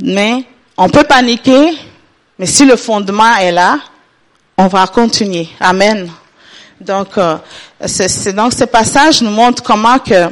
[0.03, 0.45] Mais
[0.79, 1.77] on peut paniquer,
[2.39, 3.79] mais si le fondement est là,
[4.57, 5.49] on va continuer.
[5.61, 6.11] Amen.
[6.81, 7.37] Donc, euh,
[7.85, 10.31] c'est donc ce passage nous montre comment que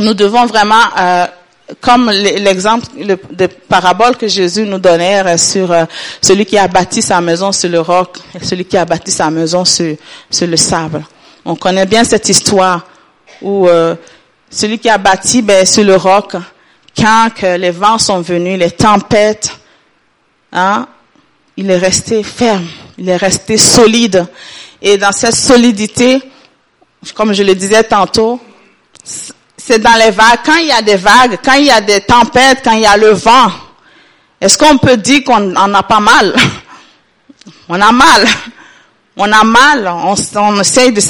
[0.00, 1.26] nous devons vraiment euh,
[1.80, 2.86] comme l'exemple
[3.30, 5.84] de parabole que Jésus nous donnait euh, sur euh,
[6.20, 9.30] celui qui a bâti sa maison sur le roc et celui qui a bâti sa
[9.30, 9.96] maison sur,
[10.30, 11.04] sur le sable.
[11.44, 12.86] On connaît bien cette histoire
[13.40, 13.94] où euh,
[14.50, 16.36] celui qui a bâti ben, sur le roc,
[16.96, 19.56] quand que les vents sont venus, les tempêtes,
[20.52, 20.86] hein,
[21.56, 22.66] il est resté ferme,
[22.98, 24.26] il est resté solide.
[24.80, 26.22] Et dans cette solidité,
[27.14, 28.40] comme je le disais tantôt,
[29.56, 30.40] c'est dans les vagues.
[30.44, 32.86] Quand il y a des vagues, quand il y a des tempêtes, quand il y
[32.86, 33.50] a le vent,
[34.40, 36.34] est-ce qu'on peut dire qu'on en a pas mal?
[37.68, 38.26] On a mal.
[39.16, 41.02] On a mal, on, essaye de,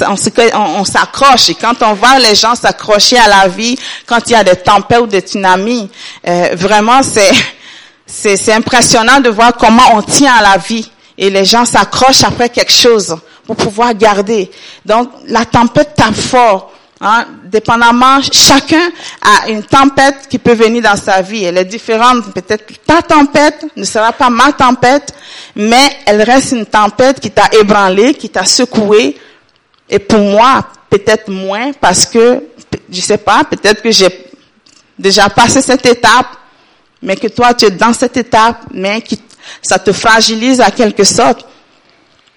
[0.57, 1.51] on s'accroche.
[1.51, 4.57] Et quand on voit les gens s'accrocher à la vie, quand il y a des
[4.57, 5.89] tempêtes ou des tsunamis,
[6.27, 7.31] euh, vraiment c'est,
[8.05, 10.91] c'est, c'est impressionnant de voir comment on tient à la vie.
[11.17, 14.51] Et les gens s'accrochent après quelque chose pour pouvoir garder.
[14.85, 16.73] Donc la tempête tape fort.
[17.05, 21.43] Hein, dépendamment, chacun a une tempête qui peut venir dans sa vie.
[21.43, 22.33] Elle est différente.
[22.33, 25.13] Peut-être ta tempête ne sera pas ma tempête,
[25.57, 29.19] mais elle reste une tempête qui t'a ébranlé, qui t'a secoué.
[29.91, 32.45] Et pour moi, peut-être moins parce que,
[32.89, 34.31] je sais pas, peut-être que j'ai
[34.97, 36.29] déjà passé cette étape,
[37.03, 39.21] mais que toi tu es dans cette étape, mais qui,
[39.61, 41.45] ça te fragilise à quelque sorte.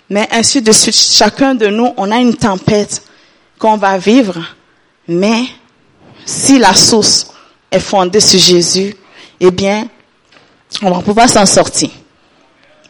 [0.09, 3.03] Mais ainsi de suite, chacun de nous, on a une tempête
[3.57, 4.37] qu'on va vivre,
[5.07, 5.45] mais
[6.25, 7.27] si la source
[7.71, 8.95] est fondée sur Jésus,
[9.39, 9.87] eh bien,
[10.81, 11.89] on va pouvoir s'en sortir.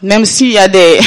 [0.02, 1.00] Même s'il y a des,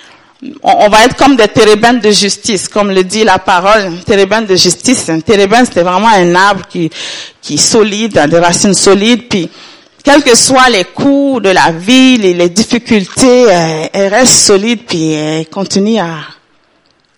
[0.62, 4.56] on, va être comme des térébènes de justice, comme le dit la parole, térébène de
[4.56, 5.08] justice.
[5.08, 6.90] Un térébène, c'était vraiment un arbre qui,
[7.40, 9.48] qui est solide, a des racines solides, puis
[10.02, 15.12] quels que soient les coups de la vie, les, difficultés, euh, elle reste solide, puis
[15.12, 16.16] elle continue à,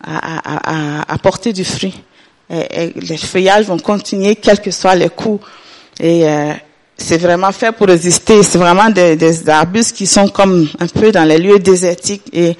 [0.02, 1.94] à, à, porter du fruit.
[2.50, 5.44] Et, les feuillages vont continuer, quels que soient les coups.
[6.00, 6.52] Et euh,
[6.96, 8.42] c'est vraiment fait pour résister.
[8.42, 12.24] C'est vraiment des, des, arbustes qui sont comme un peu dans les lieux désertiques.
[12.32, 12.56] Et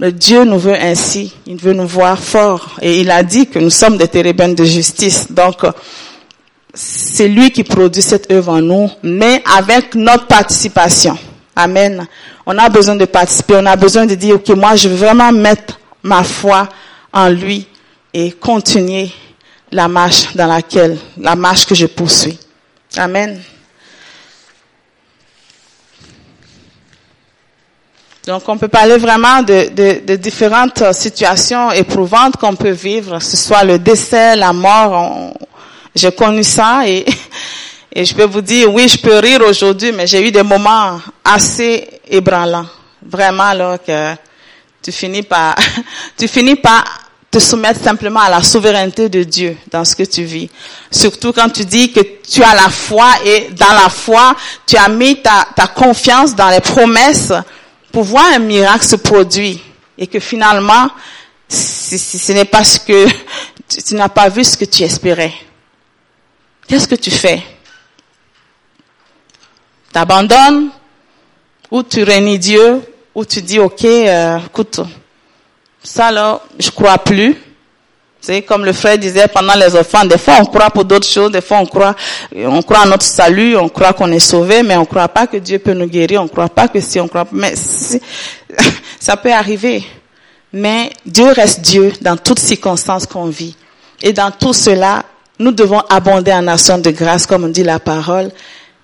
[0.00, 1.34] Dieu nous veut ainsi.
[1.46, 2.76] Il veut nous voir forts.
[2.82, 5.30] Et il a dit que nous sommes des térébènes de justice.
[5.30, 5.64] Donc,
[6.74, 11.16] c'est lui qui produit cette œuvre en nous, mais avec notre participation.
[11.54, 12.06] Amen.
[12.46, 13.54] On a besoin de participer.
[13.56, 16.68] On a besoin de dire, OK, moi, je veux vraiment mettre ma foi
[17.12, 17.66] en lui
[18.12, 19.10] et continuer
[19.72, 22.38] la marche dans laquelle, la marche que je poursuis.
[22.96, 23.40] Amen.
[28.26, 33.24] Donc, on peut parler vraiment de, de, de différentes situations éprouvantes qu'on peut vivre, que
[33.24, 35.34] ce soit le décès, la mort.
[35.94, 37.04] J'ai connu ça et,
[37.92, 41.00] et je peux vous dire, oui, je peux rire aujourd'hui, mais j'ai eu des moments
[41.24, 42.66] assez ébranlants.
[43.02, 44.14] Vraiment, là, que
[44.84, 45.56] tu finis par,
[46.16, 46.84] tu finis par
[47.30, 50.48] te soumettre simplement à la souveraineté de Dieu dans ce que tu vis.
[50.90, 54.88] Surtout quand tu dis que tu as la foi et dans la foi, tu as
[54.88, 57.32] mis ta, ta confiance dans les promesses
[57.90, 59.58] pour voir un miracle se produire
[59.96, 60.90] et que finalement,
[61.48, 63.06] si, ce n'est pas ce que
[63.68, 65.32] tu, tu n'as pas vu ce que tu espérais.
[66.68, 67.42] Qu'est-ce que tu fais?
[69.92, 70.68] T'abandonnes
[71.70, 72.82] ou tu réunis Dieu
[73.14, 74.80] où tu dis, OK, euh, écoute,
[75.82, 77.36] ça là, je crois plus.
[78.20, 81.30] C'est comme le frère disait pendant les enfants, des fois on croit pour d'autres choses,
[81.30, 81.94] des fois on croit,
[82.34, 85.36] on croit à notre salut, on croit qu'on est sauvé, mais on croit pas que
[85.36, 88.00] Dieu peut nous guérir, on croit pas que si on croit, mais si,
[88.98, 89.84] ça peut arriver.
[90.54, 93.56] Mais Dieu reste Dieu dans toutes circonstances qu'on vit.
[94.00, 95.02] Et dans tout cela,
[95.38, 98.30] nous devons abonder en action de grâce, comme dit la parole.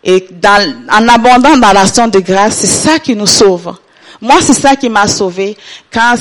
[0.04, 3.74] Et dans, en abondant dans l'action de grâce, c'est ça qui nous sauve.
[4.20, 5.56] Moi, c'est ça qui m'a sauvé
[5.90, 6.14] quand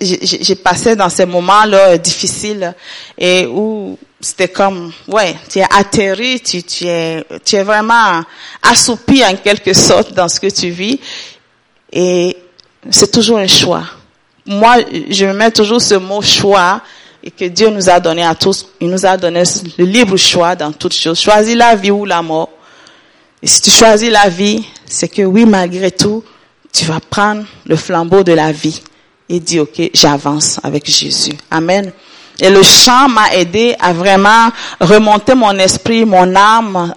[0.00, 2.74] j'ai passé dans ces moments-là difficiles
[3.18, 8.22] et où c'était comme, ouais, tu es atterri, tu, tu es, tu es vraiment
[8.62, 10.98] assoupi en quelque sorte dans ce que tu vis.
[11.92, 12.36] Et
[12.88, 13.84] c'est toujours un choix.
[14.46, 14.76] Moi,
[15.10, 16.80] je mets toujours ce mot choix
[17.22, 18.66] et que Dieu nous a donné à tous.
[18.80, 19.42] Il nous a donné
[19.76, 21.20] le libre choix dans toutes choses.
[21.20, 22.48] Choisis la vie ou la mort.
[23.42, 26.24] Et si tu choisis la vie, c'est que oui, malgré tout,
[26.72, 28.82] tu vas prendre le flambeau de la vie
[29.28, 31.32] et dire, OK, j'avance avec Jésus.
[31.50, 31.92] Amen.
[32.40, 34.48] Et le chant m'a aidé à vraiment
[34.80, 36.94] remonter mon esprit, mon âme.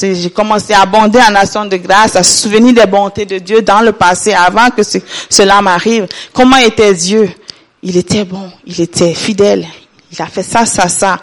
[0.00, 3.80] J'ai commencé à abonder en action de grâce, à souvenir des bontés de Dieu dans
[3.80, 4.82] le passé, avant que
[5.28, 6.06] cela m'arrive.
[6.32, 7.30] Comment était Dieu?
[7.82, 9.66] Il était bon, il était fidèle.
[10.10, 11.20] Il a fait ça, ça, ça.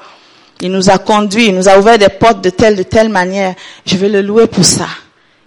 [0.62, 3.56] Il nous a conduits, il nous a ouvert des portes de telle, de telle manière.
[3.86, 4.88] Je vais le louer pour ça.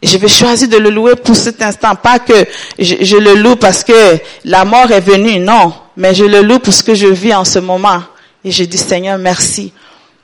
[0.03, 1.95] Je vais choisir de le louer pour cet instant.
[1.97, 2.47] Pas que
[2.79, 5.73] je, je, le loue parce que la mort est venue, non.
[5.97, 8.03] Mais je le loue pour ce que je vis en ce moment.
[8.45, 9.73] Et je dis, Seigneur, merci.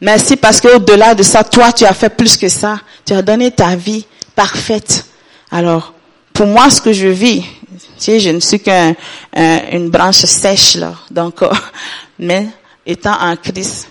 [0.01, 2.79] Merci parce qu'au-delà de ça, toi, tu as fait plus que ça.
[3.05, 5.07] Tu as donné ta vie parfaite.
[5.51, 5.93] Alors,
[6.33, 8.95] pour moi, ce que je vis, tu sais, je ne suis qu'une
[9.35, 10.95] un, branche sèche, là.
[11.11, 11.41] Donc,
[12.18, 12.49] mais
[12.87, 13.89] étant en Christ,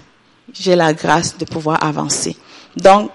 [0.54, 2.36] j'ai la grâce de pouvoir avancer.
[2.76, 3.10] Donc,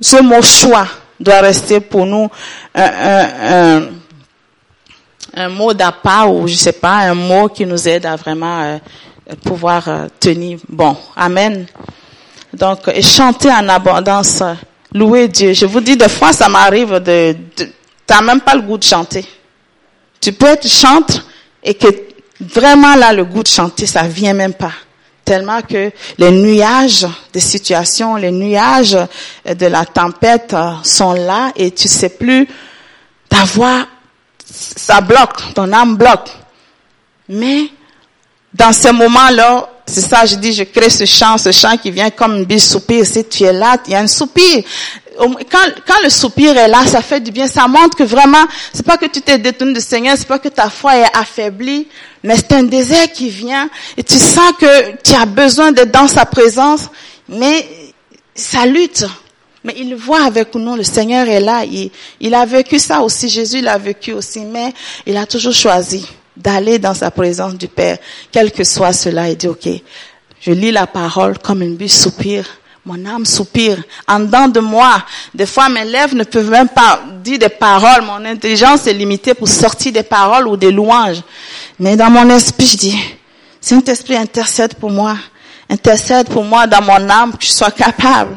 [0.00, 0.88] ce mot choix
[1.22, 2.28] doit rester pour nous
[2.74, 2.90] un,
[3.44, 3.88] un,
[5.34, 8.78] un, mot d'appât ou je sais pas, un mot qui nous aide à vraiment euh,
[9.44, 10.96] pouvoir euh, tenir bon.
[11.16, 11.66] Amen.
[12.52, 14.42] Donc, chanter en abondance,
[14.92, 15.54] louer Dieu.
[15.54, 17.68] Je vous dis, des fois, ça m'arrive de, de
[18.06, 19.24] t'as même pas le goût de chanter.
[20.20, 21.24] Tu peux être chante
[21.64, 21.86] et que
[22.40, 24.72] vraiment là, le goût de chanter, ça vient même pas
[25.32, 28.98] tellement que les nuages de situation, les nuages
[29.46, 32.46] de la tempête euh, sont là et tu sais plus,
[33.30, 33.86] ta voix,
[34.44, 36.28] ça bloque, ton âme bloque.
[37.30, 37.70] Mais
[38.52, 42.10] dans ces moments-là, c'est ça, je dis, je crée ce chant, ce chant qui vient
[42.10, 43.04] comme une bise soupir.
[43.04, 44.64] Si tu es là, il y a un soupir
[45.18, 47.46] quand, quand le soupir est là, ça fait du bien.
[47.46, 50.48] Ça montre que vraiment, c'est pas que tu t'es détourné du Seigneur, c'est pas que
[50.48, 51.88] ta foi est affaiblie,
[52.22, 56.08] mais c'est un désert qui vient et tu sens que tu as besoin d'être dans
[56.08, 56.88] sa présence,
[57.28, 57.66] mais
[58.34, 59.04] ça lutte.
[59.64, 61.64] Mais il voit avec nous, le Seigneur est là.
[61.64, 64.72] Il, il a vécu ça aussi, Jésus l'a vécu aussi, mais
[65.06, 66.04] il a toujours choisi
[66.36, 67.98] d'aller dans sa présence du Père,
[68.30, 69.68] quel que soit cela, et dit, ok,
[70.40, 72.46] je lis la parole comme une bûche soupire
[72.84, 75.02] mon âme soupire en dedans de moi.
[75.34, 78.02] Des fois, mes lèvres ne peuvent même pas dire des paroles.
[78.02, 81.22] Mon intelligence est limitée pour sortir des paroles ou des louanges.
[81.78, 82.98] Mais dans mon esprit, je dis,
[83.60, 85.16] Saint-Esprit intercède pour moi.
[85.70, 88.36] Intercède pour moi dans mon âme que je sois capable.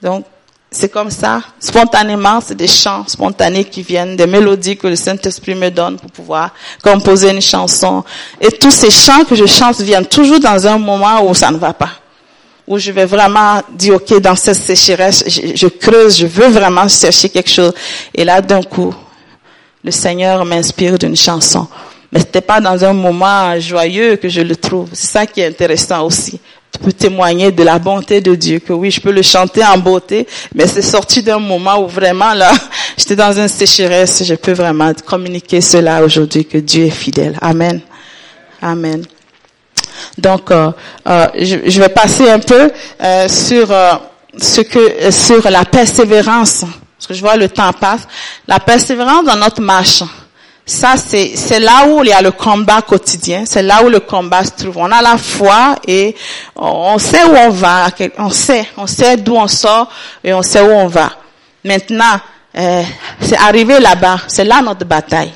[0.00, 0.24] Donc,
[0.70, 1.42] c'est comme ça.
[1.58, 6.10] Spontanément, c'est des chants spontanés qui viennent, des mélodies que le Saint-Esprit me donne pour
[6.10, 8.04] pouvoir composer une chanson.
[8.40, 11.58] Et tous ces chants que je chante viennent toujours dans un moment où ça ne
[11.58, 11.90] va pas
[12.70, 17.28] où je vais vraiment dire, OK, dans cette sécheresse, je, creuse, je veux vraiment chercher
[17.28, 17.72] quelque chose.
[18.14, 18.94] Et là, d'un coup,
[19.82, 21.66] le Seigneur m'inspire d'une chanson.
[22.12, 24.88] Mais c'était pas dans un moment joyeux que je le trouve.
[24.92, 26.38] C'est ça qui est intéressant aussi.
[26.72, 29.76] Tu peux témoigner de la bonté de Dieu, que oui, je peux le chanter en
[29.78, 32.52] beauté, mais c'est sorti d'un moment où vraiment là,
[32.96, 34.22] j'étais dans une sécheresse.
[34.24, 37.36] Je peux vraiment communiquer cela aujourd'hui, que Dieu est fidèle.
[37.40, 37.80] Amen.
[38.62, 39.04] Amen.
[40.18, 40.70] Donc, euh,
[41.08, 42.70] euh, je, je, vais passer un peu
[43.02, 43.94] euh, sur euh,
[44.38, 46.64] ce que sur la persévérance,
[46.96, 48.06] parce que je vois le temps passe.
[48.46, 50.02] La persévérance dans notre marche.
[50.66, 53.44] Ça, c'est, c'est là où il y a le combat quotidien.
[53.44, 54.78] C'est là où le combat se trouve.
[54.78, 56.14] On a la foi et
[56.54, 57.88] on sait où on va.
[58.18, 59.90] On sait, on sait d'où on sort
[60.22, 61.10] et on sait où on va.
[61.64, 62.20] Maintenant,
[62.56, 62.82] euh,
[63.20, 64.20] c'est arrivé là-bas.
[64.28, 65.32] C'est là notre bataille.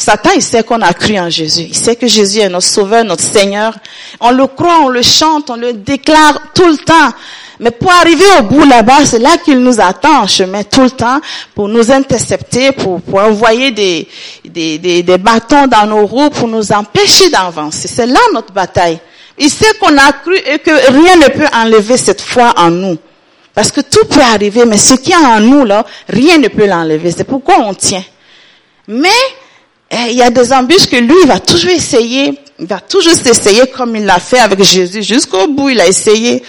[0.00, 1.66] Satan, il sait qu'on a cru en Jésus.
[1.68, 3.74] Il sait que Jésus est notre sauveur, notre Seigneur.
[4.20, 7.12] On le croit, on le chante, on le déclare tout le temps.
[7.60, 10.90] Mais pour arriver au bout là-bas, c'est là qu'il nous attend en chemin tout le
[10.90, 11.20] temps
[11.54, 14.08] pour nous intercepter, pour, pour envoyer des,
[14.46, 17.86] des, des, des bâtons dans nos roues, pour nous empêcher d'avancer.
[17.86, 18.98] C'est là notre bataille.
[19.36, 22.96] Il sait qu'on a cru et que rien ne peut enlever cette foi en nous.
[23.54, 26.66] Parce que tout peut arriver, mais ce qui est en nous, là, rien ne peut
[26.66, 27.10] l'enlever.
[27.10, 28.04] C'est pourquoi on tient.
[28.88, 29.08] Mais
[29.90, 33.66] eh, il y a des embûches que lui va toujours essayer, il va toujours s'essayer
[33.66, 35.02] comme il l'a fait avec Jésus.
[35.02, 36.42] Jusqu'au bout, il a essayé.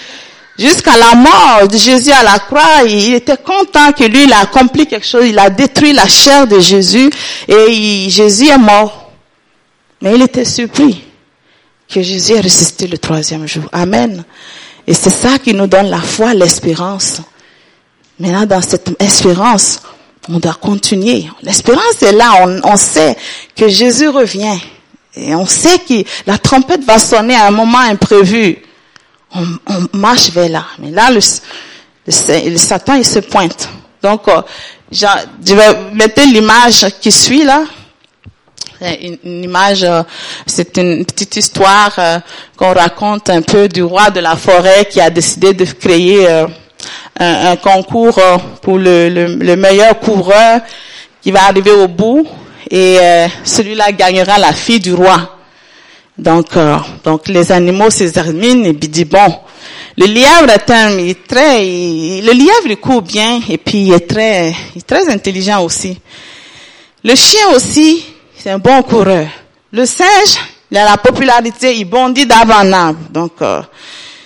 [0.61, 4.41] Jusqu'à la mort de Jésus à la croix, il était content que lui, il a
[4.41, 5.25] accompli quelque chose.
[5.25, 7.09] Il a détruit la chair de Jésus
[7.47, 9.11] et Jésus est mort.
[10.01, 11.01] Mais il était surpris
[11.89, 13.63] que Jésus ait résisté le troisième jour.
[13.71, 14.23] Amen.
[14.85, 17.21] Et c'est ça qui nous donne la foi, l'espérance.
[18.19, 19.79] Maintenant, dans cette espérance,
[20.29, 21.25] on doit continuer.
[21.41, 22.45] L'espérance est là.
[22.63, 23.17] On, sait
[23.55, 24.59] que Jésus revient.
[25.15, 28.59] Et on sait que la trompette va sonner à un moment imprévu.
[29.33, 30.65] On, on marche vers là.
[30.79, 31.19] Mais là, le,
[32.49, 33.69] le, Satan, il se pointe.
[34.01, 34.41] Donc, euh,
[34.91, 37.63] je vais mettre l'image qui suit là.
[38.81, 40.01] Une, une image, euh,
[40.47, 42.19] c'est une petite histoire euh,
[42.57, 46.27] qu'on raconte un peu du roi de la forêt qui a décidé de créer
[47.21, 50.61] un, un concours euh, pour le, le, meilleur coureur
[51.21, 52.27] qui va arriver au bout
[52.69, 55.37] et euh, celui-là gagnera la fille du roi.
[56.17, 59.39] Donc, euh, donc les animaux s'examinent et dit bon,
[59.97, 64.07] le lièvre un, il est très, le lièvre il court bien et puis il est
[64.07, 65.99] très, il est très intelligent aussi.
[67.03, 68.03] Le chien aussi,
[68.37, 69.27] c'est un bon coureur.
[69.71, 70.37] Le singe,
[70.69, 73.33] il a la popularité, il bondit d'avant Donc,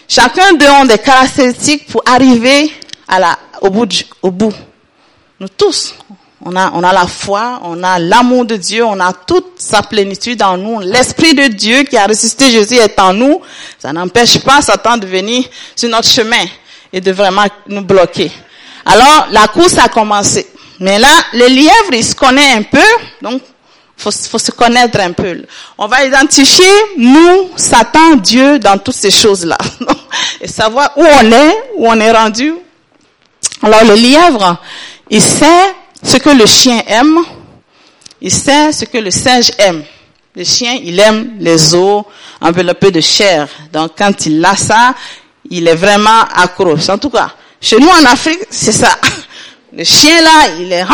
[0.08, 2.72] chacun d'eux ont des caractéristiques pour arriver
[3.08, 3.88] à la, au bout,
[4.22, 4.54] au bout.
[5.40, 5.96] Nous tous,
[6.48, 9.82] on a, on a la foi, on a l'amour de Dieu, on a toute sa
[9.82, 10.80] plénitude en nous.
[10.80, 13.42] L'Esprit de Dieu qui a résisté Jésus est en nous.
[13.80, 15.44] Ça n'empêche pas Satan de venir
[15.76, 16.46] sur notre chemin
[16.94, 18.32] et de vraiment nous bloquer.
[18.86, 20.46] Alors, la course a commencé.
[20.80, 22.78] Mais là, le lièvre, il se connaît un peu,
[23.24, 23.42] donc
[23.98, 25.42] faut, faut se connaître un peu.
[25.80, 29.58] On va identifier nous, Satan, Dieu dans toutes ces choses-là.
[30.42, 32.54] Et savoir où on est, où on est rendu,
[33.64, 34.58] alors le lièvre,
[35.10, 35.74] il sait
[36.06, 37.20] ce que le chien aime,
[38.22, 39.84] il sait ce que le singe aime.
[40.36, 42.04] Le chien, il aime les os
[42.40, 43.48] enveloppés de chair.
[43.74, 44.94] Donc quand il a ça,
[45.50, 46.76] il est vraiment accro.
[46.90, 48.92] En tout cas, chez nous en Afrique, c'est ça.
[49.74, 50.86] Le chien là, il est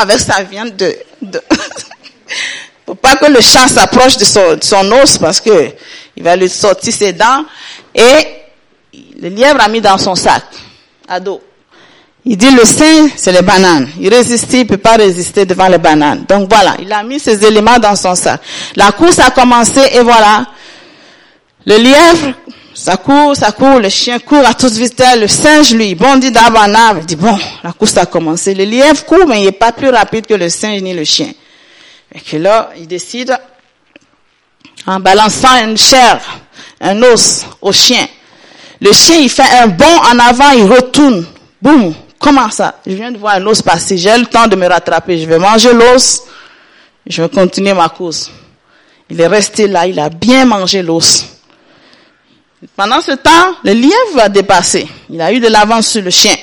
[0.00, 0.96] avec sa viande de...
[1.20, 1.40] de
[2.86, 5.70] Faut pas que le chat s'approche de son, de son os parce que
[6.16, 7.44] il va lui sortir ses dents.
[7.94, 8.26] Et
[9.20, 10.44] le lièvre a mis dans son sac
[11.08, 11.42] à dos.
[12.26, 13.90] Il dit le saint, c'est les bananes.
[14.00, 16.24] Il résiste, il peut pas résister devant les bananes.
[16.26, 18.40] Donc voilà, il a mis ces éléments dans son sac.
[18.76, 20.46] La course a commencé et voilà.
[21.66, 22.34] Le lièvre,
[22.72, 26.60] ça court, ça court, le chien court à toute vitesse, le singe, lui, bondit d'arbre
[26.60, 27.00] en arbre.
[27.00, 28.54] Il dit, bon, la course a commencé.
[28.54, 31.30] Le lièvre court, mais il n'est pas plus rapide que le singe ni le chien.
[32.14, 33.36] Et que là, il décide,
[34.86, 36.20] en balançant une chair,
[36.80, 38.06] un os au chien.
[38.80, 41.26] Le chien, il fait un bond en avant, il retourne.
[41.60, 42.76] Boum, Comment ça?
[42.86, 45.38] Je viens de voir un os passer, j'ai le temps de me rattraper, je vais
[45.38, 46.22] manger l'os,
[47.06, 48.30] je vais continuer ma course.
[49.10, 51.26] Il est resté là, il a bien mangé l'os.
[52.76, 54.88] Pendant ce temps, le lièvre a dépassé.
[55.10, 56.34] Il a eu de l'avance sur le chien.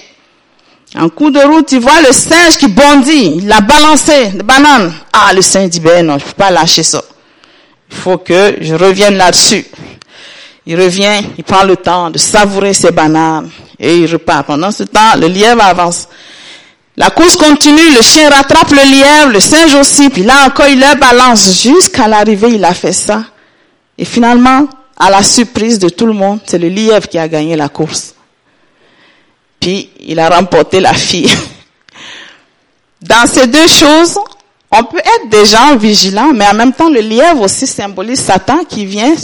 [0.95, 3.37] En coup de route, il voit le singe qui bondit.
[3.37, 4.93] Il l'a balancé de banane.
[5.13, 7.01] Ah, le singe dit, ben non, je peux pas lâcher ça.
[7.89, 9.65] Il faut que je revienne là-dessus.
[10.65, 13.49] Il revient, il prend le temps de savourer ses bananes
[13.81, 14.45] et il repart.
[14.45, 16.07] Pendant ce temps, le lièvre avance.
[16.95, 20.79] La course continue, le chien rattrape le lièvre, le singe aussi, puis là encore il
[20.79, 21.61] le balance.
[21.61, 23.23] Jusqu'à l'arrivée, il a fait ça.
[23.97, 24.67] Et finalement,
[24.97, 28.13] à la surprise de tout le monde, c'est le lièvre qui a gagné la course.
[29.59, 31.31] Puis il a remporté la fille.
[33.01, 34.19] Dans ces deux choses,
[34.69, 38.63] on peut être des gens vigilants, mais en même temps, le lièvre aussi symbolise Satan
[38.63, 39.15] qui vient,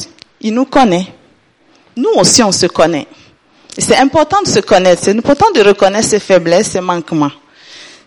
[0.42, 1.08] il nous connaît.
[1.96, 3.08] Nous aussi, on se connaît.
[3.80, 7.32] C'est important de se connaître, c'est important de reconnaître ses faiblesses, ses manquements.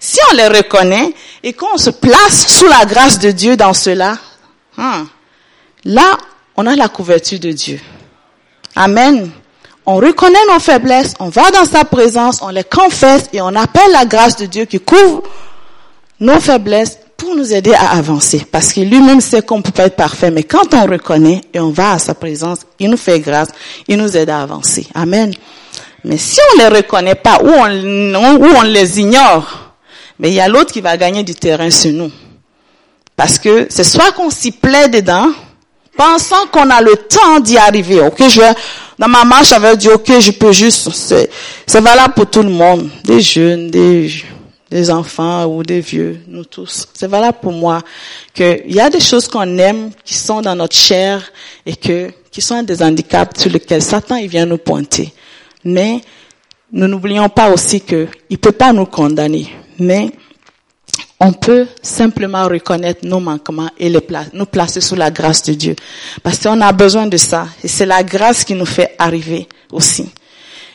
[0.00, 1.12] Si on les reconnaît
[1.42, 4.16] et qu'on se place sous la grâce de Dieu dans cela,
[4.78, 5.06] hein,
[5.84, 6.16] là,
[6.56, 7.80] on a la couverture de Dieu.
[8.74, 9.30] Amen.
[9.86, 13.92] On reconnaît nos faiblesses, on va dans sa présence, on les confesse et on appelle
[13.92, 15.22] la grâce de Dieu qui couvre
[16.18, 16.98] nos faiblesses
[17.30, 18.44] pour nous aider à avancer.
[18.50, 21.60] Parce que lui-même sait qu'on ne peut pas être parfait, mais quand on reconnaît et
[21.60, 23.48] on va à sa présence, il nous fait grâce,
[23.86, 24.88] il nous aide à avancer.
[24.94, 25.32] Amen.
[26.02, 29.74] Mais si on les reconnaît pas ou on, ou on les ignore,
[30.18, 32.10] mais il y a l'autre qui va gagner du terrain sur nous.
[33.14, 35.30] Parce que c'est soit qu'on s'y plaît dedans,
[35.96, 38.00] pensant qu'on a le temps d'y arriver.
[38.00, 38.54] Ok, je vais,
[38.98, 42.90] dans ma marche avec Dieu, ok, je peux juste, c'est valable pour tout le monde,
[43.04, 44.10] des jeunes, des,
[44.70, 46.86] des enfants ou des vieux, nous tous.
[46.94, 47.82] C'est valable pour moi
[48.32, 51.32] qu'il y a des choses qu'on aime qui sont dans notre chair
[51.66, 55.12] et que, qui sont des handicaps sur lesquels Satan il vient nous pointer.
[55.64, 56.00] Mais
[56.72, 59.48] nous n'oublions pas aussi qu'il ne peut pas nous condamner.
[59.78, 60.10] Mais
[61.18, 64.00] on peut simplement reconnaître nos manquements et les
[64.32, 65.76] nous placer sous la grâce de Dieu.
[66.22, 67.48] Parce qu'on a besoin de ça.
[67.64, 70.08] Et c'est la grâce qui nous fait arriver aussi.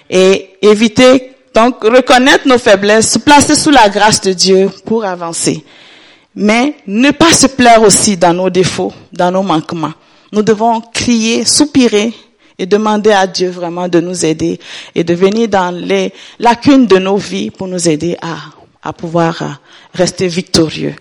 [0.10, 5.66] Et éviter, donc, reconnaître nos faiblesses, se placer sous la grâce de Dieu pour avancer.
[6.36, 9.94] Mais ne pas se plaire aussi dans nos défauts, dans nos manquements.
[10.32, 12.14] Nous devons crier, soupirer
[12.60, 14.60] et demander à Dieu vraiment de nous aider
[14.94, 18.36] et de venir dans les lacunes de nos vies pour nous aider à
[18.86, 19.48] à pouvoir euh,
[19.96, 20.96] rester victorieux.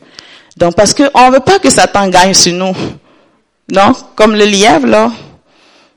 [0.56, 2.74] Donc, parce que on veut pas que Satan gagne sur nous.
[3.70, 3.92] Non?
[4.16, 5.12] Comme le lièvre, là.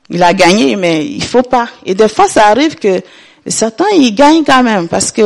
[0.09, 1.69] Il a gagné, mais il faut pas.
[1.85, 3.01] Et des fois, ça arrive que
[3.49, 5.21] Satan, il gagne quand même, parce que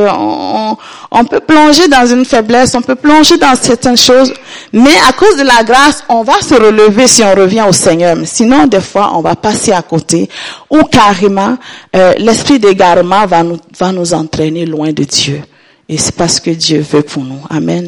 [1.12, 4.34] on, peut plonger dans une faiblesse, on peut plonger dans certaines choses,
[4.74, 8.18] mais à cause de la grâce, on va se relever si on revient au Seigneur.
[8.26, 10.30] Sinon, des fois, on va passer à côté,
[10.70, 11.58] ou carrément,
[11.96, 15.42] euh, l'esprit d'égarement va nous, va nous entraîner loin de Dieu.
[15.90, 17.42] Et c'est parce que Dieu veut pour nous.
[17.50, 17.88] Amen.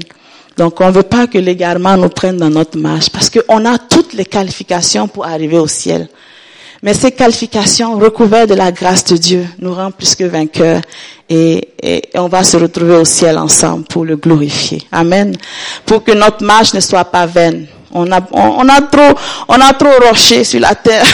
[0.57, 3.77] Donc on ne veut pas que l'égarement nous prenne dans notre marche parce qu'on a
[3.77, 6.07] toutes les qualifications pour arriver au ciel.
[6.83, 10.81] Mais ces qualifications recouvertes de la grâce de Dieu nous rendent plus que vainqueurs
[11.29, 11.69] et,
[12.15, 14.81] on va se retrouver au ciel ensemble pour le glorifier.
[14.91, 15.33] Amen.
[15.85, 17.67] Pour que notre marche ne soit pas vaine.
[17.91, 19.17] On a, on, a trop,
[19.47, 21.05] on a trop roché sur la terre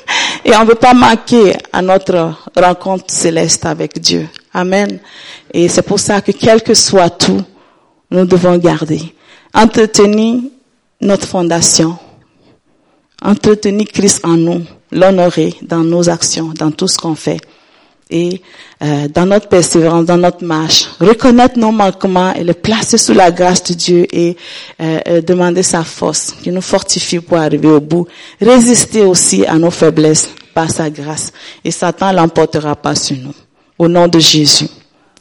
[0.44, 4.28] et on ne veut pas manquer à notre rencontre céleste avec Dieu.
[4.52, 4.98] Amen.
[5.54, 7.42] Et c'est pour ça que quel que soit tout,
[8.10, 9.14] nous devons garder.
[9.54, 10.40] Entretenir
[11.00, 11.96] notre fondation.
[13.22, 14.64] Entretenir Christ en nous.
[14.90, 17.40] L'honorer dans nos actions, dans tout ce qu'on fait.
[18.10, 18.42] Et
[18.82, 20.86] euh, dans notre persévérance, dans notre marche.
[21.00, 24.36] Reconnaître nos manquements et les placer sous la grâce de Dieu et
[24.80, 28.06] euh, euh, demander sa force qui nous fortifie pour arriver au bout.
[28.40, 31.32] Résister aussi à nos faiblesses par sa grâce.
[31.64, 33.34] Et Satan l'emportera pas sur nous.
[33.78, 34.68] Au nom de Jésus.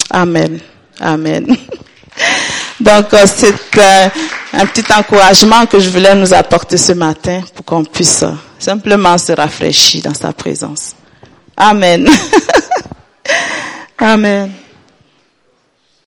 [0.10, 0.60] Amen.
[1.00, 1.56] Amen.
[2.82, 4.10] Donc, euh, c'est euh,
[4.54, 9.18] un petit encouragement que je voulais nous apporter ce matin pour qu'on puisse euh, simplement
[9.20, 10.96] se rafraîchir dans sa présence.
[11.56, 12.10] Amen.
[14.00, 14.52] Amen.